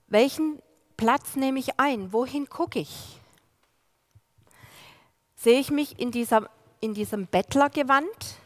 welchen 0.08 0.60
Platz 0.98 1.36
nehme 1.36 1.60
ich 1.60 1.80
ein? 1.80 2.12
Wohin 2.14 2.50
gucke 2.50 2.80
ich? 2.80 3.22
Sehe 5.36 5.60
ich 5.60 5.70
mich 5.70 6.00
in, 6.00 6.10
dieser, 6.10 6.50
in 6.80 6.96
diesem 6.96 7.28
Bettlergewand? 7.28 8.40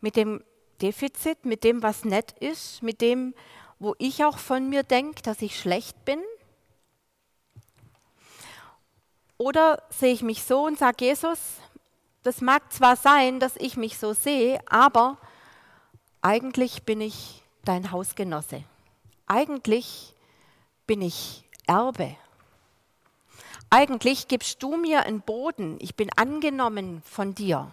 Mit 0.00 0.14
dem 0.14 0.44
Defizit, 0.80 1.44
mit 1.44 1.64
dem, 1.64 1.82
was 1.82 2.04
nett 2.04 2.38
ist, 2.38 2.84
mit 2.84 3.00
dem, 3.00 3.34
wo 3.80 3.96
ich 3.98 4.24
auch 4.24 4.38
von 4.38 4.68
mir 4.68 4.84
denke, 4.84 5.22
dass 5.22 5.42
ich 5.42 5.58
schlecht 5.58 6.04
bin? 6.04 6.20
Oder 9.40 9.82
sehe 9.88 10.12
ich 10.12 10.20
mich 10.20 10.44
so 10.44 10.66
und 10.66 10.78
sage, 10.78 11.06
Jesus, 11.06 11.38
das 12.22 12.42
mag 12.42 12.70
zwar 12.74 12.94
sein, 12.94 13.40
dass 13.40 13.56
ich 13.56 13.78
mich 13.78 13.96
so 13.96 14.12
sehe, 14.12 14.60
aber 14.68 15.16
eigentlich 16.20 16.82
bin 16.82 17.00
ich 17.00 17.42
dein 17.64 17.90
Hausgenosse. 17.90 18.64
Eigentlich 19.26 20.14
bin 20.86 21.00
ich 21.00 21.48
Erbe. 21.66 22.16
Eigentlich 23.70 24.28
gibst 24.28 24.62
du 24.62 24.76
mir 24.76 25.06
einen 25.06 25.22
Boden. 25.22 25.78
Ich 25.80 25.94
bin 25.94 26.10
angenommen 26.16 27.00
von 27.06 27.34
dir. 27.34 27.70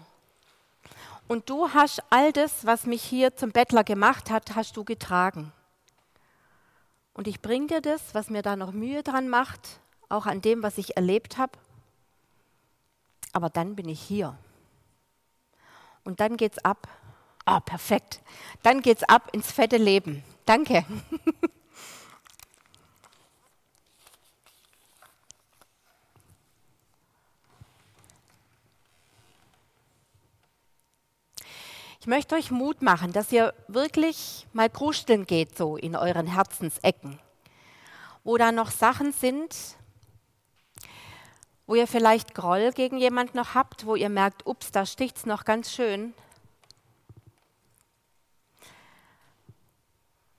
Und 1.27 1.49
du 1.49 1.73
hast 1.73 2.01
all 2.09 2.31
das, 2.31 2.65
was 2.65 2.85
mich 2.85 3.03
hier 3.03 3.35
zum 3.35 3.51
Bettler 3.51 3.83
gemacht 3.83 4.29
hat, 4.29 4.55
hast 4.55 4.77
du 4.77 4.85
getragen. 4.85 5.51
Und 7.13 7.27
ich 7.27 7.41
bringe 7.41 7.67
dir 7.67 7.81
das, 7.81 8.01
was 8.13 8.29
mir 8.29 8.41
da 8.41 8.55
noch 8.55 8.71
Mühe 8.71 9.03
dran 9.03 9.27
macht, 9.27 9.81
auch 10.09 10.25
an 10.25 10.41
dem, 10.41 10.63
was 10.63 10.77
ich 10.77 10.95
erlebt 10.95 11.37
habe. 11.37 11.53
Aber 13.33 13.49
dann 13.49 13.75
bin 13.75 13.89
ich 13.89 14.01
hier. 14.01 14.37
Und 16.03 16.19
dann 16.19 16.37
geht's 16.37 16.59
ab. 16.59 16.87
Ah, 17.45 17.57
oh, 17.57 17.59
perfekt. 17.59 18.21
Dann 18.63 18.81
geht's 18.81 19.03
ab 19.03 19.29
ins 19.33 19.51
fette 19.51 19.77
Leben. 19.77 20.23
Danke. 20.45 20.85
Ich 32.07 32.09
möchte 32.09 32.35
euch 32.35 32.51
Mut 32.51 32.81
machen, 32.81 33.11
dass 33.11 33.33
ihr 33.33 33.53
wirklich 33.67 34.47
mal 34.53 34.69
krusteln 34.69 35.25
geht 35.25 35.57
so 35.57 35.75
in 35.75 35.93
euren 35.93 36.25
Herzensecken, 36.25 37.19
wo 38.23 38.37
da 38.37 38.53
noch 38.53 38.71
Sachen 38.71 39.11
sind, 39.11 39.53
wo 41.67 41.75
ihr 41.75 41.85
vielleicht 41.85 42.33
Groll 42.33 42.71
gegen 42.71 42.97
jemand 42.97 43.35
noch 43.35 43.53
habt, 43.53 43.85
wo 43.85 43.95
ihr 43.95 44.09
merkt, 44.09 44.47
ups, 44.47 44.71
da 44.71 44.85
sticht's 44.85 45.25
noch 45.25 45.43
ganz 45.43 45.71
schön. 45.71 46.13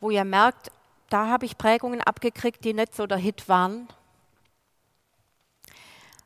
Wo 0.01 0.11
ihr 0.11 0.25
merkt, 0.25 0.73
da 1.11 1.29
habe 1.29 1.45
ich 1.45 1.59
Prägungen 1.59 2.01
abgekriegt, 2.01 2.65
die 2.65 2.73
nicht 2.73 2.95
so 2.95 3.07
der 3.07 3.19
Hit 3.19 3.49
waren. 3.49 3.89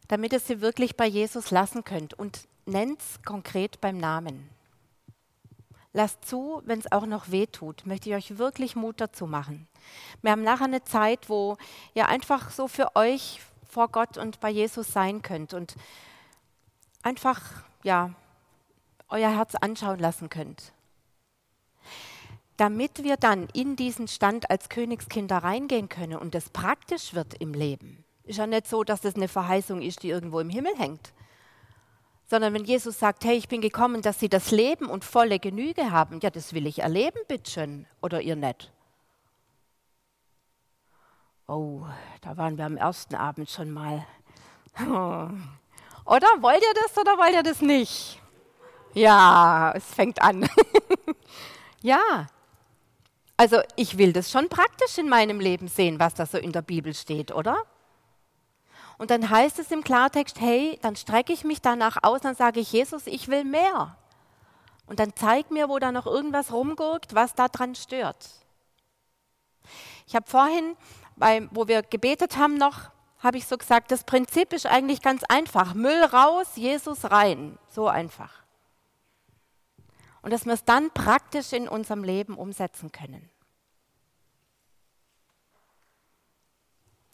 Damit 0.06 0.32
ihr 0.32 0.40
sie 0.40 0.60
wirklich 0.60 0.96
bei 0.96 1.06
Jesus 1.06 1.50
lassen 1.50 1.84
könnt 1.84 2.14
und 2.14 2.46
nennt 2.64 3.00
es 3.00 3.22
konkret 3.24 3.80
beim 3.80 3.98
Namen. 3.98 4.48
Lasst 5.92 6.24
zu, 6.24 6.62
wenn 6.64 6.78
es 6.78 6.90
auch 6.90 7.06
noch 7.06 7.30
weh 7.30 7.46
tut, 7.46 7.86
möchte 7.86 8.08
ich 8.08 8.14
euch 8.14 8.38
wirklich 8.38 8.76
Mut 8.76 9.00
dazu 9.00 9.26
machen. 9.26 9.68
Wir 10.22 10.30
haben 10.30 10.42
nachher 10.42 10.64
eine 10.64 10.84
Zeit, 10.84 11.28
wo 11.28 11.56
ihr 11.92 12.08
einfach 12.08 12.50
so 12.50 12.68
für 12.68 12.94
euch 12.94 13.40
vor 13.72 13.88
Gott 13.88 14.18
und 14.18 14.38
bei 14.40 14.50
Jesus 14.50 14.92
sein 14.92 15.22
könnt 15.22 15.54
und 15.54 15.76
einfach, 17.02 17.40
ja, 17.82 18.10
euer 19.08 19.30
Herz 19.30 19.54
anschauen 19.54 19.98
lassen 19.98 20.28
könnt. 20.28 20.72
Damit 22.58 23.02
wir 23.02 23.16
dann 23.16 23.48
in 23.54 23.74
diesen 23.76 24.08
Stand 24.08 24.50
als 24.50 24.68
Königskinder 24.68 25.38
reingehen 25.38 25.88
können 25.88 26.18
und 26.18 26.34
es 26.34 26.50
praktisch 26.50 27.14
wird 27.14 27.32
im 27.40 27.54
Leben. 27.54 28.04
Ist 28.24 28.38
ja 28.38 28.46
nicht 28.46 28.66
so, 28.66 28.84
dass 28.84 29.00
das 29.00 29.16
eine 29.16 29.26
Verheißung 29.26 29.80
ist, 29.80 30.02
die 30.02 30.10
irgendwo 30.10 30.40
im 30.40 30.50
Himmel 30.50 30.76
hängt, 30.76 31.14
sondern 32.28 32.52
wenn 32.52 32.64
Jesus 32.64 32.98
sagt, 32.98 33.24
hey, 33.24 33.36
ich 33.36 33.48
bin 33.48 33.62
gekommen, 33.62 34.02
dass 34.02 34.20
sie 34.20 34.28
das 34.28 34.50
Leben 34.50 34.86
und 34.86 35.02
volle 35.02 35.38
Genüge 35.38 35.90
haben, 35.90 36.20
ja, 36.22 36.28
das 36.28 36.52
will 36.52 36.66
ich 36.66 36.80
erleben, 36.80 37.18
bitteschön, 37.26 37.86
oder 38.02 38.20
ihr 38.20 38.36
nicht. 38.36 38.70
Oh, 41.54 41.82
da 42.22 42.34
waren 42.38 42.56
wir 42.56 42.64
am 42.64 42.78
ersten 42.78 43.14
Abend 43.14 43.50
schon 43.50 43.70
mal. 43.70 44.06
Oder 44.78 46.26
wollt 46.40 46.62
ihr 46.62 46.74
das 46.82 46.96
oder 46.96 47.18
wollt 47.18 47.34
ihr 47.34 47.42
das 47.42 47.60
nicht? 47.60 48.18
Ja, 48.94 49.70
es 49.76 49.84
fängt 49.84 50.22
an. 50.22 50.48
ja, 51.82 52.26
also 53.36 53.60
ich 53.76 53.98
will 53.98 54.14
das 54.14 54.30
schon 54.30 54.48
praktisch 54.48 54.96
in 54.96 55.10
meinem 55.10 55.40
Leben 55.40 55.68
sehen, 55.68 56.00
was 56.00 56.14
da 56.14 56.24
so 56.24 56.38
in 56.38 56.52
der 56.52 56.62
Bibel 56.62 56.94
steht, 56.94 57.34
oder? 57.34 57.58
Und 58.96 59.10
dann 59.10 59.28
heißt 59.28 59.58
es 59.58 59.70
im 59.70 59.84
Klartext, 59.84 60.40
hey, 60.40 60.78
dann 60.80 60.96
strecke 60.96 61.34
ich 61.34 61.44
mich 61.44 61.60
danach 61.60 61.98
aus, 62.02 62.22
dann 62.22 62.34
sage 62.34 62.60
ich, 62.60 62.72
Jesus, 62.72 63.06
ich 63.06 63.28
will 63.28 63.44
mehr. 63.44 63.98
Und 64.86 65.00
dann 65.00 65.14
zeig 65.14 65.50
mir, 65.50 65.68
wo 65.68 65.78
da 65.78 65.92
noch 65.92 66.06
irgendwas 66.06 66.50
rumgurkt, 66.50 67.14
was 67.14 67.34
da 67.34 67.48
dran 67.48 67.74
stört. 67.74 68.30
Ich 70.06 70.16
habe 70.16 70.28
vorhin, 70.28 70.76
bei, 71.16 71.48
wo 71.50 71.68
wir 71.68 71.82
gebetet 71.82 72.36
haben 72.36 72.54
noch, 72.54 72.90
habe 73.18 73.38
ich 73.38 73.46
so 73.46 73.56
gesagt, 73.56 73.90
das 73.90 74.04
Prinzip 74.04 74.52
ist 74.52 74.66
eigentlich 74.66 75.00
ganz 75.00 75.22
einfach. 75.24 75.74
Müll 75.74 76.04
raus, 76.04 76.48
Jesus 76.56 77.10
rein. 77.10 77.58
So 77.68 77.88
einfach. 77.88 78.42
Und 80.22 80.32
dass 80.32 80.44
wir 80.44 80.52
es 80.52 80.64
dann 80.64 80.90
praktisch 80.90 81.52
in 81.52 81.68
unserem 81.68 82.04
Leben 82.04 82.34
umsetzen 82.34 82.90
können. 82.90 83.28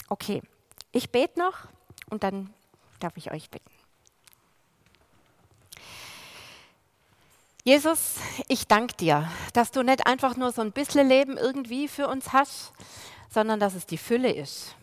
Okay, 0.08 0.42
ich 0.92 1.10
bete 1.10 1.38
noch 1.38 1.68
und 2.08 2.22
dann 2.22 2.52
darf 3.00 3.16
ich 3.16 3.30
euch 3.30 3.50
bitten. 3.50 3.70
Jesus, 7.64 8.14
ich 8.48 8.66
danke 8.66 8.96
dir, 8.96 9.30
dass 9.52 9.70
du 9.70 9.82
nicht 9.82 10.06
einfach 10.06 10.36
nur 10.36 10.52
so 10.52 10.62
ein 10.62 10.72
bisschen 10.72 11.06
Leben 11.06 11.36
irgendwie 11.36 11.86
für 11.86 12.08
uns 12.08 12.32
hast, 12.32 12.72
sondern 13.28 13.60
dass 13.60 13.74
es 13.74 13.86
die 13.86 13.98
Fülle 13.98 14.32
ist. 14.32 14.74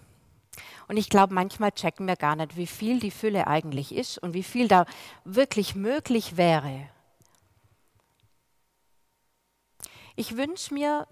Und 0.88 0.98
ich 0.98 1.10
glaube, 1.10 1.34
manchmal 1.34 1.72
checken 1.72 2.08
wir 2.08 2.16
gar 2.16 2.36
nicht, 2.36 2.58
wie 2.58 2.68
viel 2.68 3.00
die 3.00 3.12
Fülle 3.12 3.48
eigentlich 3.48 3.94
ist 3.94 4.18
und 4.20 4.34
wie 4.34 4.44
viel 4.44 4.68
da 4.68 4.86
wirklich 5.24 5.76
möglich 5.76 6.38
wäre. 6.38 6.88
Ich 10.16 10.38
wünsche 10.38 10.74
mir, 10.74 11.08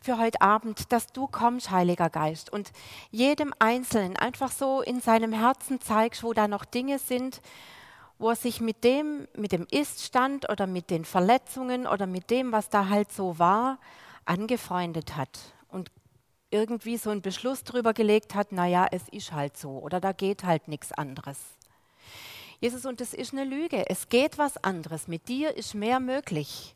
für 0.00 0.18
heute 0.18 0.42
Abend, 0.42 0.92
dass 0.92 1.12
du 1.12 1.26
kommst, 1.26 1.70
Heiliger 1.70 2.10
Geist, 2.10 2.52
und 2.52 2.72
jedem 3.10 3.54
Einzelnen 3.58 4.18
einfach 4.18 4.52
so 4.52 4.82
in 4.82 5.00
seinem 5.00 5.32
Herzen 5.32 5.80
zeigst, 5.80 6.22
wo 6.22 6.34
da 6.34 6.46
noch 6.46 6.66
Dinge 6.66 6.98
sind, 6.98 7.40
wo 8.18 8.28
er 8.28 8.36
sich 8.36 8.60
mit 8.60 8.84
dem, 8.84 9.26
mit 9.34 9.52
dem 9.52 9.66
Iststand 9.70 10.50
oder 10.50 10.66
mit 10.66 10.90
den 10.90 11.06
Verletzungen 11.06 11.86
oder 11.86 12.06
mit 12.06 12.30
dem, 12.30 12.52
was 12.52 12.68
da 12.68 12.90
halt 12.90 13.12
so 13.12 13.38
war, 13.38 13.78
angefreundet 14.26 15.16
hat 15.16 15.53
irgendwie 16.54 16.96
so 16.96 17.10
einen 17.10 17.20
Beschluss 17.20 17.64
drüber 17.64 17.92
gelegt 17.92 18.34
hat, 18.36 18.52
naja, 18.52 18.86
es 18.92 19.08
ist 19.10 19.32
halt 19.32 19.56
so 19.56 19.70
oder 19.78 20.00
da 20.00 20.12
geht 20.12 20.44
halt 20.44 20.68
nichts 20.68 20.92
anderes. 20.92 21.38
Jesus, 22.60 22.86
und 22.86 23.00
es 23.00 23.12
ist 23.12 23.32
eine 23.32 23.44
Lüge. 23.44 23.90
Es 23.90 24.08
geht 24.08 24.38
was 24.38 24.56
anderes. 24.62 25.08
Mit 25.08 25.28
dir 25.28 25.56
ist 25.56 25.74
mehr 25.74 25.98
möglich. 26.00 26.74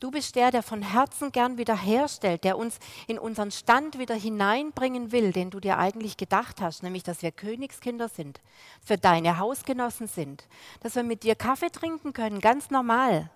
Du 0.00 0.12
bist 0.12 0.36
der, 0.36 0.52
der 0.52 0.62
von 0.62 0.80
Herzen 0.80 1.32
gern 1.32 1.58
wiederherstellt, 1.58 2.44
der 2.44 2.56
uns 2.56 2.78
in 3.08 3.18
unseren 3.18 3.50
Stand 3.50 3.98
wieder 3.98 4.14
hineinbringen 4.14 5.10
will, 5.10 5.32
den 5.32 5.50
du 5.50 5.58
dir 5.58 5.76
eigentlich 5.76 6.16
gedacht 6.16 6.60
hast, 6.60 6.84
nämlich 6.84 7.02
dass 7.02 7.20
wir 7.20 7.32
Königskinder 7.32 8.08
sind, 8.08 8.40
wir 8.86 8.96
deine 8.96 9.38
Hausgenossen 9.38 10.06
sind, 10.06 10.46
dass 10.80 10.94
wir 10.94 11.02
mit 11.02 11.24
dir 11.24 11.34
Kaffee 11.34 11.70
trinken 11.70 12.12
können, 12.12 12.38
ganz 12.40 12.70
normal, 12.70 13.28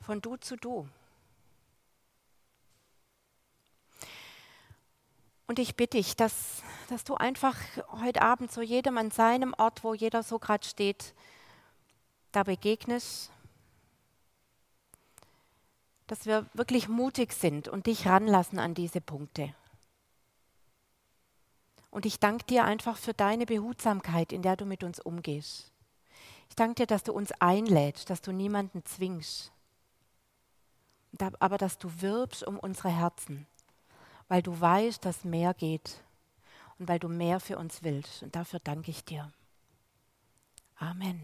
von 0.00 0.22
du 0.22 0.36
zu 0.36 0.56
du. 0.56 0.88
Und 5.50 5.58
ich 5.58 5.74
bitte 5.74 5.96
dich, 5.96 6.14
dass, 6.14 6.62
dass 6.90 7.02
du 7.02 7.16
einfach 7.16 7.56
heute 8.00 8.22
Abend 8.22 8.52
so 8.52 8.62
jedem 8.62 8.96
an 8.98 9.10
seinem 9.10 9.52
Ort, 9.58 9.82
wo 9.82 9.94
jeder 9.94 10.22
so 10.22 10.38
gerade 10.38 10.64
steht, 10.64 11.12
da 12.30 12.44
begegnest 12.44 13.32
dass 16.06 16.24
wir 16.24 16.46
wirklich 16.54 16.88
mutig 16.88 17.32
sind 17.32 17.66
und 17.66 17.86
dich 17.86 18.06
ranlassen 18.06 18.60
an 18.60 18.74
diese 18.74 19.00
Punkte. 19.00 19.52
Und 21.90 22.06
ich 22.06 22.20
danke 22.20 22.44
dir 22.44 22.64
einfach 22.64 22.96
für 22.96 23.12
deine 23.12 23.44
Behutsamkeit, 23.44 24.32
in 24.32 24.42
der 24.42 24.56
du 24.56 24.66
mit 24.66 24.84
uns 24.84 25.00
umgehst. 25.00 25.72
Ich 26.48 26.54
danke 26.54 26.76
dir, 26.76 26.86
dass 26.86 27.02
du 27.02 27.12
uns 27.12 27.32
einlädst, 27.40 28.08
dass 28.08 28.22
du 28.22 28.30
niemanden 28.30 28.84
zwingst, 28.84 29.50
aber 31.40 31.58
dass 31.58 31.76
du 31.76 31.90
wirbst 32.00 32.46
um 32.46 32.56
unsere 32.56 32.90
Herzen, 32.90 33.48
weil 34.30 34.42
du 34.42 34.58
weißt, 34.58 35.04
dass 35.04 35.24
mehr 35.24 35.54
geht 35.54 36.04
und 36.78 36.88
weil 36.88 37.00
du 37.00 37.08
mehr 37.08 37.40
für 37.40 37.58
uns 37.58 37.82
willst. 37.82 38.22
Und 38.22 38.36
dafür 38.36 38.60
danke 38.62 38.92
ich 38.92 39.04
dir. 39.04 39.32
Amen. 40.76 41.20